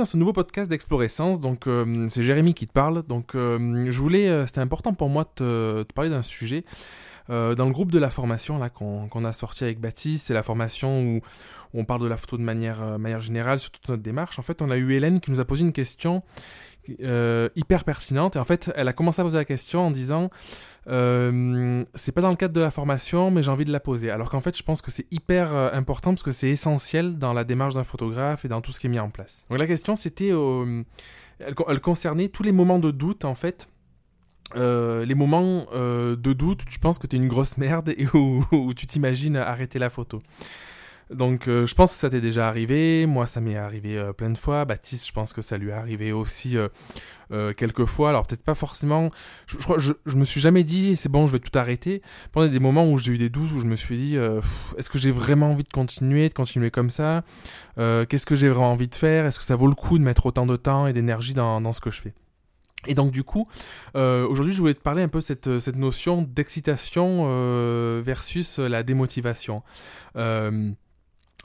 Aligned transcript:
dans 0.00 0.06
ce 0.06 0.16
nouveau 0.16 0.32
podcast 0.32 0.70
d'Explorescence. 0.70 1.40
Donc, 1.40 1.66
euh, 1.66 2.06
c'est 2.08 2.22
Jérémy 2.22 2.54
qui 2.54 2.66
te 2.66 2.72
parle. 2.72 3.02
Donc, 3.02 3.34
euh, 3.34 3.84
je 3.90 3.98
voulais, 4.00 4.30
euh, 4.30 4.46
c'était 4.46 4.60
important 4.60 4.94
pour 4.94 5.10
moi 5.10 5.24
de 5.24 5.82
te, 5.82 5.92
parler 5.92 6.08
d'un 6.08 6.22
sujet. 6.22 6.64
Dans 7.28 7.66
le 7.66 7.70
groupe 7.70 7.92
de 7.92 7.98
la 7.98 8.10
formation 8.10 8.58
là 8.58 8.70
qu'on 8.70 9.24
a 9.24 9.32
sorti 9.32 9.64
avec 9.64 9.80
Baptiste, 9.80 10.26
c'est 10.26 10.34
la 10.34 10.42
formation 10.42 11.02
où, 11.02 11.20
on 11.72 11.84
parle 11.84 12.02
de 12.02 12.08
la 12.08 12.16
photo 12.16 12.36
de 12.36 12.42
manière, 12.42 12.98
manière 12.98 13.20
générale 13.20 13.60
sur 13.60 13.70
toute 13.70 13.88
notre 13.88 14.02
démarche. 14.02 14.40
En 14.40 14.42
fait, 14.42 14.60
on 14.60 14.70
a 14.70 14.76
eu 14.76 14.92
Hélène 14.94 15.20
qui 15.20 15.30
nous 15.30 15.38
a 15.38 15.44
posé 15.44 15.62
une 15.62 15.72
question 15.72 16.22
hyper 16.88 17.84
pertinente. 17.84 18.34
Et 18.34 18.38
en 18.40 18.44
fait, 18.44 18.72
elle 18.74 18.88
a 18.88 18.92
commencé 18.92 19.20
à 19.20 19.24
poser 19.24 19.38
la 19.38 19.44
question 19.44 19.86
en 19.86 19.90
disant 19.92 20.30
euh, 20.88 21.84
c'est 21.94 22.12
pas 22.12 22.20
dans 22.20 22.30
le 22.30 22.36
cadre 22.36 22.54
de 22.54 22.60
la 22.60 22.70
formation, 22.70 23.30
mais 23.30 23.42
j'ai 23.42 23.50
envie 23.50 23.64
de 23.64 23.72
la 23.72 23.80
poser. 23.80 24.10
Alors 24.10 24.30
qu'en 24.30 24.40
fait, 24.40 24.56
je 24.56 24.62
pense 24.62 24.80
que 24.82 24.90
c'est 24.90 25.06
hyper 25.10 25.54
euh, 25.54 25.70
important 25.72 26.10
parce 26.10 26.22
que 26.22 26.32
c'est 26.32 26.48
essentiel 26.48 27.18
dans 27.18 27.32
la 27.32 27.44
démarche 27.44 27.74
d'un 27.74 27.84
photographe 27.84 28.44
et 28.44 28.48
dans 28.48 28.60
tout 28.60 28.72
ce 28.72 28.80
qui 28.80 28.86
est 28.86 28.90
mis 28.90 28.98
en 28.98 29.10
place. 29.10 29.44
Donc 29.50 29.58
la 29.58 29.66
question, 29.66 29.96
c'était, 29.96 30.32
euh, 30.32 30.82
elle, 31.38 31.80
concernait 31.80 32.28
tous 32.28 32.42
les 32.42 32.52
moments 32.52 32.78
de 32.78 32.90
doute 32.90 33.24
en 33.24 33.34
fait. 33.34 33.68
Les 34.54 35.14
moments 35.14 35.60
de 35.72 36.32
doute, 36.32 36.64
tu 36.66 36.78
penses 36.78 36.98
que 36.98 37.06
tu 37.06 37.16
es 37.16 37.18
une 37.18 37.28
grosse 37.28 37.56
merde 37.56 37.90
et 37.90 38.06
où 38.14 38.74
tu 38.74 38.86
t'imagines 38.86 39.36
arrêter 39.36 39.78
la 39.78 39.90
photo. 39.90 40.20
Donc 41.12 41.48
euh, 41.48 41.66
je 41.66 41.74
pense 41.74 41.92
que 41.92 41.98
ça 41.98 42.08
t'est 42.08 42.20
déjà 42.20 42.46
arrivé, 42.46 43.04
moi 43.06 43.26
ça 43.26 43.40
m'est 43.40 43.56
arrivé 43.56 43.98
euh, 43.98 44.12
plein 44.12 44.30
de 44.30 44.38
fois, 44.38 44.64
Baptiste 44.64 45.08
je 45.08 45.12
pense 45.12 45.32
que 45.32 45.42
ça 45.42 45.58
lui 45.58 45.70
est 45.70 45.72
arrivé 45.72 46.12
aussi 46.12 46.56
euh, 46.56 47.52
quelques 47.54 47.86
fois, 47.86 48.10
alors 48.10 48.26
peut-être 48.26 48.44
pas 48.44 48.54
forcément, 48.54 49.10
je, 49.46 49.56
je, 49.78 49.92
je, 50.06 50.16
me 50.16 50.24
suis 50.24 50.40
jamais 50.40 50.62
dit 50.62 50.94
c'est 50.94 51.08
bon 51.08 51.26
je 51.26 51.32
vais 51.32 51.40
tout 51.40 51.56
arrêter, 51.58 52.00
pendant 52.30 52.46
des 52.46 52.60
moments 52.60 52.88
où 52.88 52.96
j'ai 52.96 53.12
eu 53.12 53.18
des 53.18 53.28
doutes, 53.28 53.50
où 53.52 53.58
je 53.58 53.66
me 53.66 53.74
suis 53.74 53.98
dit 53.98 54.16
est-ce 54.78 54.88
que 54.88 54.98
j'ai 54.98 55.10
vraiment 55.10 55.50
envie 55.50 55.64
de 55.64 55.72
continuer, 55.72 56.28
de 56.28 56.34
continuer 56.34 56.70
comme 56.70 56.90
ça, 56.90 57.24
qu'est-ce 57.76 58.26
que 58.26 58.36
j'ai 58.36 58.48
vraiment 58.48 58.70
envie 58.70 58.88
de 58.88 58.94
faire, 58.94 59.26
est-ce 59.26 59.38
que 59.38 59.44
ça 59.44 59.56
vaut 59.56 59.68
le 59.68 59.74
coup 59.74 59.98
de 59.98 60.04
mettre 60.04 60.26
autant 60.26 60.46
de 60.46 60.56
temps 60.56 60.86
et 60.86 60.92
d'énergie 60.92 61.34
dans, 61.34 61.60
dans 61.60 61.72
ce 61.72 61.80
que 61.80 61.90
je 61.90 62.00
fais? 62.00 62.14
Et 62.86 62.94
donc 62.94 63.10
du 63.10 63.24
coup, 63.24 63.46
aujourd'hui 63.94 64.52
je 64.52 64.60
voulais 64.60 64.74
te 64.74 64.82
parler 64.82 65.02
un 65.02 65.08
peu 65.08 65.20
cette, 65.20 65.60
cette 65.60 65.76
notion 65.76 66.22
d'excitation 66.22 67.26
versus 68.02 68.58
la 68.58 68.82
démotivation. 68.82 69.62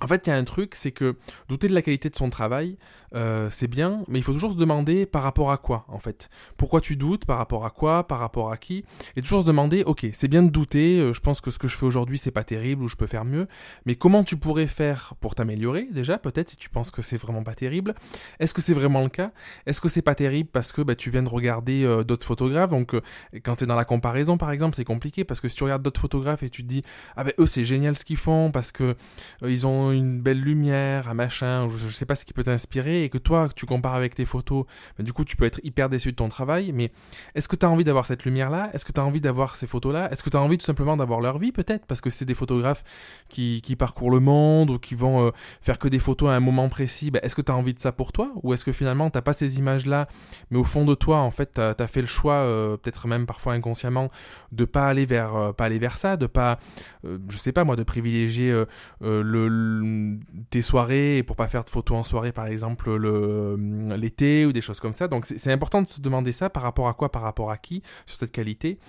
En 0.02 0.08
fait, 0.08 0.28
il 0.28 0.30
y 0.30 0.34
a 0.34 0.36
un 0.36 0.44
truc, 0.44 0.76
c'est 0.76 0.92
que 0.92 1.16
douter 1.48 1.70
de 1.70 1.74
la 1.74 1.82
qualité 1.82 2.10
de 2.10 2.16
son 2.18 2.30
travail, 2.30 2.78
euh, 3.16 3.48
c'est 3.50 3.70
bien, 3.70 4.02
mais 4.10 4.20
il 4.20 4.24
faut 4.24 4.34
toujours 4.34 4.52
se 4.52 4.58
demander 4.58 5.06
par 5.06 5.24
rapport 5.24 5.52
à 5.52 5.58
quoi, 5.58 5.86
en 5.88 6.00
fait. 6.00 6.30
Pourquoi 6.58 6.82
tu 6.82 6.98
doutes, 6.98 7.26
par 7.26 7.38
rapport 7.38 7.66
à 7.66 7.70
quoi, 7.70 8.06
par 8.06 8.20
rapport 8.20 8.52
à 8.52 8.58
qui, 8.58 8.84
et 9.16 9.22
toujours 9.22 9.42
se 9.42 9.46
demander, 9.46 9.84
ok, 9.84 10.06
c'est 10.12 10.28
bien 10.28 10.44
de 10.44 10.50
douter, 10.50 11.00
euh, 11.00 11.14
je 11.14 11.22
pense 11.22 11.40
que 11.40 11.50
ce 11.50 11.58
que 11.58 11.70
je 11.70 11.78
fais 11.78 11.86
aujourd'hui, 11.86 12.18
c'est 12.18 12.32
pas 12.32 12.44
terrible, 12.44 12.84
ou 12.84 12.90
je 12.90 12.98
peux 12.98 13.08
faire 13.08 13.24
mieux, 13.24 13.48
mais 13.86 13.96
comment 13.96 14.26
tu 14.26 14.36
pourrais 14.36 14.68
faire 14.68 15.14
pour 15.22 15.34
t'améliorer, 15.34 15.88
déjà, 15.92 16.18
peut-être, 16.18 16.50
si 16.50 16.58
tu 16.58 16.70
penses 16.70 16.92
que 16.92 17.02
c'est 17.02 17.18
vraiment 17.18 17.44
pas 17.44 17.56
terrible? 17.56 17.96
Est-ce 18.42 18.54
que 18.54 18.62
c'est 18.62 18.74
vraiment 18.74 19.02
le 19.02 19.10
cas? 19.10 19.32
Est-ce 19.66 19.80
que 19.80 19.88
c'est 19.88 20.02
pas 20.02 20.16
terrible 20.16 20.50
parce 20.52 20.74
que 20.74 20.82
bah, 20.82 20.96
tu 20.96 21.10
viens 21.10 21.24
de 21.24 21.30
regarder 21.30 21.86
euh, 21.86 22.04
d'autres 22.04 22.26
photographes, 22.26 22.70
donc 22.70 22.96
quand 23.46 23.56
tu 23.56 23.64
es 23.64 23.68
dans 23.68 23.76
la 23.76 23.86
comparaison, 23.86 24.38
par 24.38 24.52
exemple, 24.52 24.76
c'est 24.76 24.84
compliqué, 24.84 25.24
parce 25.24 25.40
que 25.40 25.48
si 25.48 25.56
tu 25.56 25.64
regardes 25.64 25.84
d'autres 25.84 26.02
photographes 26.02 26.44
et 26.44 26.50
tu 26.50 26.64
te 26.64 26.68
dis, 26.68 26.84
ah 27.16 27.24
ben 27.24 27.32
eux, 27.40 27.48
c'est 27.48 27.64
génial 27.64 27.96
ce 27.96 28.04
qu'ils 28.04 28.18
font, 28.18 28.52
parce 28.52 28.74
que 28.74 28.96
ils 29.42 29.66
ont 29.66 29.85
une 29.92 30.22
belle 30.22 30.42
lumière, 30.42 31.10
un 31.10 31.14
machin, 31.14 31.68
je, 31.70 31.78
je 31.78 31.90
sais 31.90 32.06
pas 32.06 32.16
ce 32.16 32.26
qui 32.26 32.34
peut 32.34 32.44
t'inspirer, 32.44 33.04
et 33.04 33.10
que 33.10 33.18
toi, 33.18 33.50
tu 33.56 33.66
compares 33.66 33.96
avec 33.96 34.16
tes 34.16 34.26
photos, 34.26 34.66
bah, 34.98 35.04
du 35.04 35.14
coup, 35.14 35.24
tu 35.24 35.36
peux 35.36 35.46
être 35.46 35.60
hyper 35.64 35.90
déçu 35.90 36.12
de 36.12 36.16
ton 36.16 36.30
travail, 36.30 36.72
mais 36.74 36.92
est-ce 37.34 37.48
que 37.48 37.56
tu 37.56 37.66
as 37.66 37.70
envie 37.70 37.84
d'avoir 37.84 38.06
cette 38.06 38.26
lumière-là? 38.26 38.70
Est-ce 38.74 38.86
que 38.86 38.92
tu 38.92 39.00
as 39.00 39.06
envie 39.06 39.22
d'avoir 39.22 39.56
ces 39.56 39.68
photos-là? 39.68 40.12
Est-ce 40.12 40.24
que 40.24 40.30
tu 40.30 40.38
as 40.38 40.42
envie 40.42 40.58
tout 40.58 40.66
simplement 40.66 40.98
d'avoir 40.98 41.22
leur 41.22 41.38
vie, 41.38 41.52
peut-être? 41.52 41.86
Parce 41.86 42.02
que 42.02 42.10
c'est 42.10 42.26
des 42.26 42.34
photographes 42.34 42.84
qui, 43.30 43.62
qui, 43.62 43.76
parcourent 43.76 44.12
le 44.12 44.20
monde 44.20 44.70
ou 44.70 44.80
qui 44.80 44.96
vont 44.96 45.28
euh, 45.28 45.32
faire 45.62 45.80
que 45.80 45.88
des 45.88 46.00
photos 46.00 46.30
à 46.30 46.34
un 46.34 46.40
moment 46.40 46.70
précis. 46.70 47.12
Bah, 47.12 47.20
est-ce 47.24 47.36
que 47.36 47.42
tu 47.42 47.52
as 47.52 47.56
envie 47.56 47.74
de 47.74 47.80
ça 47.80 47.92
pour 47.92 48.12
toi? 48.12 48.32
Ou 48.44 48.54
est-ce 48.54 48.66
que 48.66 48.72
finalement, 48.72 49.10
t'as 49.10 49.22
pas 49.22 49.34
ces 49.34 49.58
images-là, 49.58 50.06
mais 50.52 50.58
au 50.58 50.64
fond 50.64 50.86
de 50.86 50.96
toi, 50.96 51.18
en 51.18 51.32
fait, 51.32 51.54
tu 51.54 51.62
as, 51.62 51.88
fait 51.88 52.02
le 52.02 52.08
choix, 52.08 52.36
euh, 52.36 52.78
peut-être 52.78 53.08
même 53.08 53.26
parfois 53.26 53.54
inconsciemment, 53.54 54.10
de 54.52 54.66
pas 54.66 54.88
aller 54.88 55.06
vers, 55.06 55.36
euh, 55.36 55.52
pas 55.52 55.66
aller 55.66 55.80
vers 55.80 55.98
ça, 55.98 56.18
de 56.18 56.28
pas, 56.28 56.60
je 57.04 57.38
sais 57.38 57.52
pas 57.52 57.64
moi, 57.64 57.76
de 57.76 57.84
privilégier 57.84 58.54
le, 59.02 59.75
tes 60.50 60.62
soirées 60.62 61.24
pour 61.24 61.36
pas 61.36 61.48
faire 61.48 61.64
de 61.64 61.70
photos 61.70 61.98
en 61.98 62.04
soirée, 62.04 62.32
par 62.32 62.48
exemple, 62.48 62.90
euh, 62.90 63.98
l'été 63.98 64.46
ou 64.46 64.54
des 64.54 64.62
choses 64.62 64.80
comme 64.80 64.94
ça. 64.94 65.08
Donc 65.08 65.26
c'est 65.26 65.52
important 65.52 65.82
de 65.82 65.88
se 65.88 66.02
demander 66.02 66.32
ça 66.32 66.50
par 66.50 66.64
rapport 66.64 66.88
à 66.88 66.94
quoi, 66.94 67.12
par 67.12 67.22
rapport 67.22 67.52
à 67.52 67.58
qui, 67.58 67.82
sur 68.06 68.18
cette 68.18 68.32
qualité. 68.32 68.80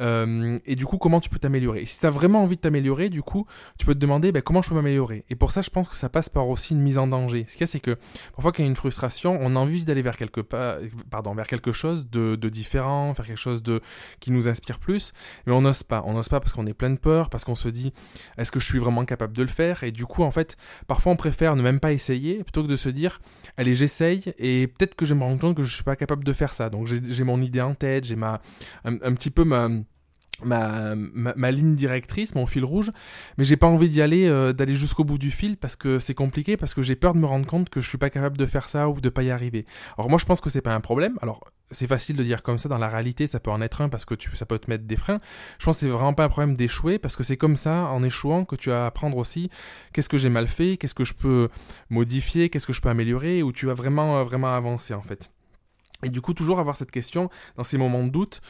Euh, 0.00 0.58
et 0.64 0.76
du 0.76 0.86
coup, 0.86 0.98
comment 0.98 1.20
tu 1.20 1.28
peux 1.28 1.38
t'améliorer? 1.38 1.86
Si 1.86 1.98
tu 1.98 2.06
as 2.06 2.10
vraiment 2.10 2.42
envie 2.42 2.56
de 2.56 2.60
t'améliorer, 2.60 3.08
du 3.08 3.22
coup, 3.22 3.46
tu 3.78 3.86
peux 3.86 3.94
te 3.94 3.98
demander 3.98 4.32
ben, 4.32 4.42
comment 4.42 4.62
je 4.62 4.68
peux 4.68 4.74
m'améliorer? 4.74 5.24
Et 5.28 5.36
pour 5.36 5.52
ça, 5.52 5.62
je 5.62 5.70
pense 5.70 5.88
que 5.88 5.96
ça 5.96 6.08
passe 6.08 6.28
par 6.28 6.48
aussi 6.48 6.74
une 6.74 6.80
mise 6.82 6.98
en 6.98 7.06
danger. 7.06 7.46
Ce 7.48 7.52
qu'il 7.52 7.62
y 7.62 7.64
a, 7.64 7.66
c'est 7.66 7.80
que 7.80 7.96
parfois, 8.34 8.52
quand 8.52 8.58
il 8.58 8.66
y 8.66 8.68
a 8.68 8.70
une 8.70 8.76
frustration, 8.76 9.38
on 9.40 9.56
a 9.56 9.58
envie 9.58 9.84
d'aller 9.84 10.02
vers 10.02 10.16
quelque 10.16 10.40
pardon, 10.40 11.34
vers 11.34 11.46
quelque 11.46 11.72
chose 11.72 12.08
de, 12.10 12.36
de, 12.36 12.48
différent, 12.48 13.14
faire 13.14 13.26
quelque 13.26 13.36
chose 13.36 13.62
de 13.62 13.80
qui 14.20 14.30
nous 14.30 14.48
inspire 14.48 14.78
plus, 14.78 15.12
mais 15.46 15.52
on 15.52 15.62
n'ose 15.62 15.82
pas. 15.82 16.02
On 16.06 16.14
n'ose 16.14 16.28
pas 16.28 16.40
parce 16.40 16.52
qu'on 16.52 16.66
est 16.66 16.74
plein 16.74 16.90
de 16.90 16.98
peur, 16.98 17.30
parce 17.30 17.44
qu'on 17.44 17.54
se 17.54 17.68
dit 17.68 17.92
est-ce 18.38 18.52
que 18.52 18.60
je 18.60 18.64
suis 18.64 18.78
vraiment 18.78 19.04
capable 19.04 19.36
de 19.36 19.42
le 19.42 19.48
faire? 19.48 19.84
Et 19.84 19.92
du 19.92 20.06
coup, 20.06 20.22
en 20.30 20.32
fait, 20.32 20.56
parfois 20.86 21.10
on 21.10 21.16
préfère 21.16 21.56
ne 21.56 21.62
même 21.62 21.80
pas 21.80 21.90
essayer 21.90 22.44
plutôt 22.44 22.62
que 22.62 22.68
de 22.68 22.76
se 22.76 22.88
dire 22.88 23.20
allez 23.56 23.74
j'essaye 23.74 24.32
et 24.38 24.68
peut-être 24.68 24.94
que 24.94 25.04
je 25.04 25.14
me 25.14 25.24
rends 25.24 25.36
compte 25.36 25.56
que 25.56 25.64
je 25.64 25.74
suis 25.74 25.82
pas 25.82 25.96
capable 25.96 26.22
de 26.22 26.32
faire 26.32 26.54
ça. 26.54 26.70
Donc 26.70 26.86
j'ai 26.86 27.24
mon 27.24 27.42
idée 27.42 27.60
en 27.60 27.74
tête 27.74 28.04
j'ai 28.04 28.14
ma 28.14 28.40
un, 28.84 29.14
petit 29.14 29.30
peu 29.30 29.42
ma 29.42 29.68
Ma, 30.44 30.94
ma, 30.94 31.50
ligne 31.50 31.74
directrice, 31.74 32.34
mon 32.34 32.46
fil 32.46 32.64
rouge, 32.64 32.90
mais 33.36 33.44
j'ai 33.44 33.56
pas 33.56 33.66
envie 33.66 33.88
d'y 33.88 34.02
aller, 34.02 34.26
euh, 34.26 34.52
d'aller 34.52 34.74
jusqu'au 34.74 35.04
bout 35.04 35.18
du 35.18 35.30
fil 35.30 35.56
parce 35.56 35.76
que 35.76 35.98
c'est 35.98 36.14
compliqué, 36.14 36.56
parce 36.56 36.74
que 36.74 36.82
j'ai 36.82 36.96
peur 36.96 37.14
de 37.14 37.18
me 37.18 37.26
rendre 37.26 37.46
compte 37.46 37.68
que 37.68 37.80
je 37.80 37.88
suis 37.88 37.98
pas 37.98 38.10
capable 38.10 38.36
de 38.36 38.46
faire 38.46 38.68
ça 38.68 38.88
ou 38.88 39.00
de 39.00 39.08
pas 39.08 39.22
y 39.22 39.30
arriver. 39.30 39.64
Alors 39.98 40.08
moi 40.08 40.18
je 40.18 40.24
pense 40.24 40.40
que 40.40 40.50
c'est 40.50 40.62
pas 40.62 40.74
un 40.74 40.80
problème. 40.80 41.18
Alors 41.22 41.40
c'est 41.70 41.86
facile 41.86 42.16
de 42.16 42.22
dire 42.22 42.42
comme 42.42 42.58
ça, 42.58 42.68
dans 42.68 42.78
la 42.78 42.88
réalité, 42.88 43.26
ça 43.26 43.40
peut 43.40 43.50
en 43.50 43.60
être 43.60 43.80
un 43.80 43.88
parce 43.88 44.04
que 44.04 44.14
tu, 44.14 44.34
ça 44.34 44.46
peut 44.46 44.58
te 44.58 44.68
mettre 44.70 44.84
des 44.84 44.96
freins. 44.96 45.18
Je 45.58 45.64
pense 45.64 45.76
que 45.76 45.80
c'est 45.80 45.88
vraiment 45.88 46.14
pas 46.14 46.24
un 46.24 46.28
problème 46.28 46.56
d'échouer 46.56 46.98
parce 46.98 47.16
que 47.16 47.22
c'est 47.22 47.36
comme 47.36 47.56
ça, 47.56 47.86
en 47.86 48.02
échouant, 48.02 48.44
que 48.44 48.56
tu 48.56 48.70
vas 48.70 48.86
apprendre 48.86 49.16
aussi 49.16 49.50
qu'est-ce 49.92 50.08
que 50.08 50.18
j'ai 50.18 50.30
mal 50.30 50.48
fait, 50.48 50.76
qu'est-ce 50.76 50.94
que 50.94 51.04
je 51.04 51.14
peux 51.14 51.48
modifier, 51.88 52.50
qu'est-ce 52.50 52.66
que 52.66 52.72
je 52.72 52.80
peux 52.80 52.88
améliorer, 52.88 53.42
ou 53.42 53.52
tu 53.52 53.66
vas 53.66 53.74
vraiment, 53.74 54.18
euh, 54.18 54.24
vraiment 54.24 54.54
avancer 54.54 54.94
en 54.94 55.02
fait. 55.02 55.30
Et 56.04 56.08
du 56.08 56.20
coup, 56.20 56.34
toujours 56.34 56.60
avoir 56.60 56.76
cette 56.76 56.90
question 56.90 57.30
dans 57.56 57.64
ces 57.64 57.78
moments 57.78 58.04
de 58.04 58.10
doute, 58.10 58.40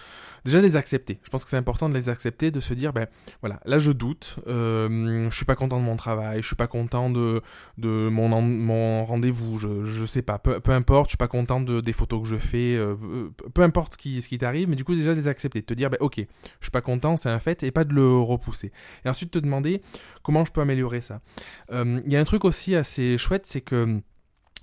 déjà 0.44 0.60
les 0.60 0.76
accepter. 0.76 1.20
Je 1.22 1.30
pense 1.30 1.44
que 1.44 1.50
c'est 1.50 1.56
important 1.56 1.88
de 1.88 1.94
les 1.94 2.08
accepter, 2.08 2.50
de 2.50 2.60
se 2.60 2.74
dire, 2.74 2.92
ben 2.92 3.06
voilà, 3.40 3.60
là 3.64 3.78
je 3.78 3.92
doute, 3.92 4.38
euh, 4.46 5.28
je 5.30 5.36
suis 5.36 5.44
pas 5.44 5.56
content 5.56 5.78
de 5.78 5.84
mon 5.84 5.96
travail, 5.96 6.42
je 6.42 6.46
suis 6.46 6.56
pas 6.56 6.66
content 6.66 7.10
de, 7.10 7.42
de 7.78 8.08
mon, 8.08 8.28
mon 8.40 9.04
rendez-vous, 9.04 9.58
je, 9.58 9.84
je 9.84 10.04
sais 10.04 10.22
pas, 10.22 10.38
peu, 10.38 10.60
peu 10.60 10.72
importe, 10.72 11.08
je 11.08 11.12
suis 11.12 11.18
pas 11.18 11.28
content 11.28 11.60
de, 11.60 11.80
des 11.80 11.92
photos 11.92 12.22
que 12.22 12.28
je 12.28 12.36
fais, 12.36 12.76
euh, 12.76 12.96
peu 13.54 13.62
importe 13.62 13.94
ce 13.94 13.98
qui, 13.98 14.22
ce 14.22 14.28
qui 14.28 14.38
t'arrive, 14.38 14.68
mais 14.68 14.76
du 14.76 14.84
coup 14.84 14.94
déjà 14.94 15.12
les 15.12 15.28
accepter, 15.28 15.62
te 15.62 15.74
dire, 15.74 15.90
ben 15.90 15.98
ok, 16.00 16.16
je 16.16 16.64
suis 16.64 16.70
pas 16.70 16.80
content, 16.82 17.16
c'est 17.16 17.30
un 17.30 17.40
fait, 17.40 17.62
et 17.62 17.70
pas 17.70 17.84
de 17.84 17.94
le 17.94 18.18
repousser. 18.18 18.72
Et 19.04 19.08
ensuite 19.08 19.30
te 19.30 19.38
demander 19.38 19.82
comment 20.22 20.44
je 20.44 20.52
peux 20.52 20.60
améliorer 20.60 21.00
ça. 21.00 21.20
Euh, 21.72 22.00
il 22.06 22.12
y 22.12 22.16
a 22.16 22.20
un 22.20 22.24
truc 22.24 22.44
aussi 22.44 22.74
assez 22.74 23.18
chouette, 23.18 23.46
c'est 23.46 23.60
que 23.60 24.00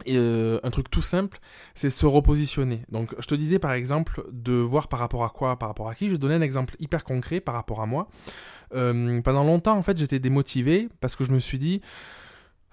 euh, 0.09 0.59
un 0.63 0.69
truc 0.69 0.89
tout 0.89 1.01
simple, 1.01 1.39
c'est 1.75 1.89
se 1.89 2.05
repositionner. 2.05 2.81
Donc, 2.89 3.15
je 3.19 3.27
te 3.27 3.35
disais 3.35 3.59
par 3.59 3.73
exemple 3.73 4.23
de 4.31 4.53
voir 4.53 4.87
par 4.87 4.99
rapport 4.99 5.23
à 5.23 5.29
quoi, 5.29 5.57
par 5.57 5.69
rapport 5.69 5.89
à 5.89 5.95
qui. 5.95 6.09
Je 6.09 6.15
donnais 6.15 6.35
un 6.35 6.41
exemple 6.41 6.75
hyper 6.79 7.03
concret 7.03 7.39
par 7.39 7.55
rapport 7.55 7.81
à 7.81 7.85
moi. 7.85 8.07
Euh, 8.73 9.21
pendant 9.21 9.43
longtemps, 9.43 9.77
en 9.77 9.81
fait, 9.81 9.97
j'étais 9.97 10.19
démotivé 10.19 10.89
parce 10.99 11.15
que 11.15 11.23
je 11.23 11.31
me 11.31 11.39
suis 11.39 11.57
dit, 11.57 11.81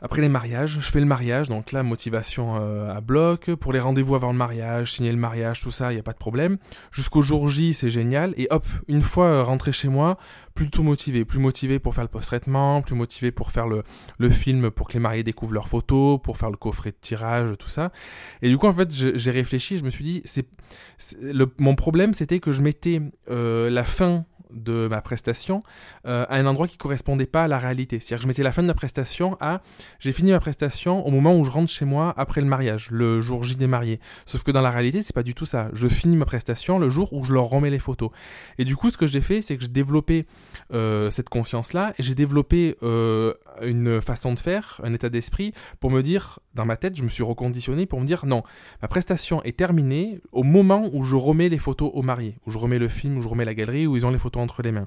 après 0.04 0.20
les 0.20 0.28
mariages, 0.28 0.80
je 0.80 0.90
fais 0.90 1.00
le 1.00 1.06
mariage, 1.06 1.48
donc 1.48 1.72
là, 1.72 1.82
motivation 1.82 2.58
euh, 2.60 2.94
à 2.94 3.00
bloc. 3.00 3.54
Pour 3.54 3.72
les 3.72 3.80
rendez-vous 3.80 4.14
avant 4.14 4.32
le 4.32 4.36
mariage, 4.36 4.92
signer 4.92 5.10
le 5.10 5.16
mariage, 5.16 5.62
tout 5.62 5.70
ça, 5.70 5.92
il 5.92 5.94
n'y 5.94 6.00
a 6.00 6.02
pas 6.02 6.12
de 6.12 6.18
problème. 6.18 6.58
Jusqu'au 6.92 7.22
jour 7.22 7.48
J, 7.48 7.72
c'est 7.72 7.88
génial. 7.88 8.34
Et 8.36 8.46
hop, 8.50 8.66
une 8.86 9.00
fois 9.00 9.28
euh, 9.28 9.42
rentré 9.42 9.72
chez 9.72 9.88
moi, 9.88 10.18
plutôt 10.54 10.82
motivé. 10.82 11.24
Plus 11.24 11.38
motivé 11.38 11.78
pour 11.78 11.94
faire 11.94 12.04
le 12.04 12.08
post-traitement, 12.08 12.82
plus 12.82 12.94
motivé 12.94 13.32
pour 13.32 13.50
faire 13.50 13.66
le, 13.66 13.82
le 14.18 14.28
film, 14.28 14.70
pour 14.70 14.88
que 14.88 14.92
les 14.92 15.00
mariés 15.00 15.22
découvrent 15.22 15.54
leurs 15.54 15.70
photos, 15.70 16.20
pour 16.22 16.36
faire 16.36 16.50
le 16.50 16.58
coffret 16.58 16.90
de 16.90 16.98
tirage, 17.00 17.56
tout 17.58 17.70
ça. 17.70 17.90
Et 18.42 18.50
du 18.50 18.58
coup, 18.58 18.66
en 18.66 18.72
fait, 18.72 18.92
j'ai 18.92 19.30
réfléchi, 19.30 19.78
je 19.78 19.84
me 19.84 19.90
suis 19.90 20.04
dit, 20.04 20.20
c'est 20.26 20.46
mon 21.58 21.74
problème, 21.76 22.12
c'était 22.12 22.40
que 22.40 22.52
je 22.52 22.60
mettais 22.60 23.00
euh, 23.30 23.70
la 23.70 23.84
fin 23.84 24.26
de 24.54 24.88
ma 24.88 25.00
prestation 25.00 25.62
euh, 26.06 26.24
à 26.28 26.36
un 26.36 26.46
endroit 26.46 26.68
qui 26.68 26.76
correspondait 26.76 27.26
pas 27.26 27.44
à 27.44 27.48
la 27.48 27.58
réalité. 27.58 27.98
C'est-à-dire 27.98 28.18
que 28.18 28.22
je 28.22 28.28
mettais 28.28 28.42
la 28.42 28.52
fin 28.52 28.62
de 28.62 28.66
ma 28.66 28.74
prestation 28.74 29.36
à 29.40 29.60
j'ai 29.98 30.12
fini 30.12 30.32
ma 30.32 30.40
prestation 30.40 31.06
au 31.06 31.10
moment 31.10 31.36
où 31.36 31.44
je 31.44 31.50
rentre 31.50 31.70
chez 31.70 31.84
moi 31.84 32.14
après 32.16 32.40
le 32.40 32.46
mariage, 32.46 32.88
le 32.90 33.20
jour 33.20 33.44
J 33.44 33.56
des 33.56 33.66
mariés. 33.66 34.00
Sauf 34.26 34.42
que 34.42 34.50
dans 34.50 34.60
la 34.60 34.70
réalité, 34.70 35.02
c'est 35.02 35.14
pas 35.14 35.22
du 35.22 35.34
tout 35.34 35.46
ça. 35.46 35.68
Je 35.72 35.88
finis 35.88 36.16
ma 36.16 36.24
prestation 36.24 36.78
le 36.78 36.90
jour 36.90 37.12
où 37.12 37.24
je 37.24 37.32
leur 37.32 37.44
remets 37.44 37.70
les 37.70 37.78
photos. 37.78 38.10
Et 38.58 38.64
du 38.64 38.76
coup, 38.76 38.90
ce 38.90 38.96
que 38.96 39.06
j'ai 39.06 39.20
fait, 39.20 39.42
c'est 39.42 39.56
que 39.56 39.62
j'ai 39.62 39.68
développé 39.68 40.26
euh, 40.72 41.10
cette 41.10 41.28
conscience-là 41.28 41.94
et 41.98 42.02
j'ai 42.02 42.14
développé 42.14 42.76
euh, 42.82 43.34
une 43.62 44.00
façon 44.00 44.34
de 44.34 44.38
faire, 44.38 44.80
un 44.84 44.94
état 44.94 45.08
d'esprit 45.08 45.52
pour 45.80 45.90
me 45.90 46.02
dire, 46.02 46.38
dans 46.54 46.64
ma 46.64 46.76
tête, 46.76 46.96
je 46.96 47.02
me 47.02 47.08
suis 47.08 47.22
reconditionné 47.22 47.86
pour 47.86 48.00
me 48.00 48.06
dire 48.06 48.26
non, 48.26 48.42
ma 48.82 48.88
prestation 48.88 49.42
est 49.42 49.56
terminée 49.56 50.20
au 50.32 50.42
moment 50.42 50.88
où 50.92 51.02
je 51.02 51.16
remets 51.16 51.48
les 51.48 51.58
photos 51.58 51.90
aux 51.94 52.02
mariés, 52.02 52.38
où 52.46 52.50
je 52.50 52.58
remets 52.58 52.78
le 52.78 52.88
film, 52.88 53.18
où 53.18 53.22
je 53.22 53.28
remets 53.28 53.44
la 53.44 53.54
galerie, 53.54 53.86
où 53.86 53.96
ils 53.96 54.06
ont 54.06 54.10
les 54.10 54.18
photos 54.18 54.42
entre 54.44 54.62
les 54.62 54.72
mains. 54.72 54.86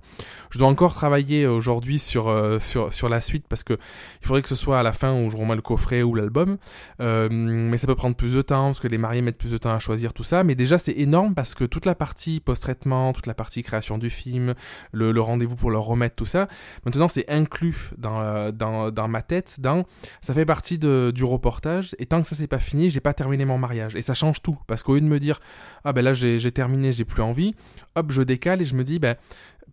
Je 0.51 0.59
dois 0.59 0.68
encore 0.68 0.94
travailler 0.94 1.45
aujourd'hui 1.45 2.00
sur, 2.00 2.33
sur, 2.62 2.94
sur 2.94 3.09
la 3.09 3.21
suite 3.21 3.45
parce 3.48 3.63
que 3.63 3.74
il 4.21 4.27
faudrait 4.27 4.42
que 4.42 4.48
ce 4.48 4.56
soit 4.56 4.80
à 4.80 4.83
la 4.83 4.94
fin 4.94 5.13
où 5.13 5.30
je 5.30 5.38
remets 5.38 5.56
le 5.56 5.62
coffret 5.62 6.04
ou 6.04 6.15
l'album. 6.15 6.57
mais 7.00 7.77
ça 7.77 7.88
peut 7.88 7.95
prendre 7.95 8.15
plus 8.15 8.33
de 8.33 8.42
temps 8.42 8.68
parce 8.68 8.80
que 8.80 8.88
les 8.88 8.98
mariés 8.98 9.21
mettent 9.21 9.38
plus 9.38 9.51
de 9.51 9.57
temps 9.57 9.74
à 9.74 9.80
choisir 9.80 10.13
tout 10.13 10.24
ça. 10.24 10.44
Mais 10.44 10.56
déjà, 10.56 10.77
c'est 10.77 10.94
énorme 10.94 11.36
parce 11.36 11.54
que 11.54 11.63
toute 11.63 11.86
la 11.86 11.95
partie 11.95 12.39
post-traitement, 12.39 13.13
toute 13.13 13.27
la 13.27 13.33
partie 13.33 13.63
création 13.63 13.98
du 13.98 14.09
film, 14.09 14.54
le, 14.92 15.19
rendez-vous 15.19 15.56
pour 15.56 15.71
leur 15.71 15.83
remettre 15.83 16.15
tout 16.15 16.25
ça, 16.25 16.48
maintenant 16.86 17.07
c'est 17.07 17.30
inclus 17.30 17.89
dans, 17.98 18.51
dans, 18.51 18.92
dans 18.92 19.07
ma 19.07 19.21
tête, 19.21 19.60
dans 19.60 19.83
ça 20.21 20.33
fait 20.33 20.45
partie 20.45 20.77
du 20.77 21.24
reportage. 21.24 21.95
Et 22.00 22.06
tant 22.06 22.21
que 22.21 22.27
ça 22.27 22.36
c'est 22.36 22.48
pas 22.48 22.60
fini, 22.60 22.89
j'ai 22.89 23.00
pas 23.00 23.13
terminé 23.13 23.45
mon 23.45 23.57
mariage. 23.57 23.95
Et 23.95 24.01
ça 24.01 24.13
change 24.13 24.42
tout. 24.42 24.57
Parce 24.68 24.83
qu'au 24.83 24.95
lieu 24.95 25.01
de 25.01 25.06
me 25.06 25.19
dire, 25.19 25.39
ah 25.83 25.94
ben 25.94 26.03
là 26.03 26.13
j'ai 26.13 26.51
terminé, 26.51 26.92
j'ai 26.92 27.06
plus 27.06 27.21
envie, 27.21 27.56
hop, 27.95 28.12
je 28.12 28.21
décale 28.21 28.62
et 28.62 28.65
je 28.65 28.75
me 28.75 28.83
dis, 28.83 29.00
ben 29.00 29.15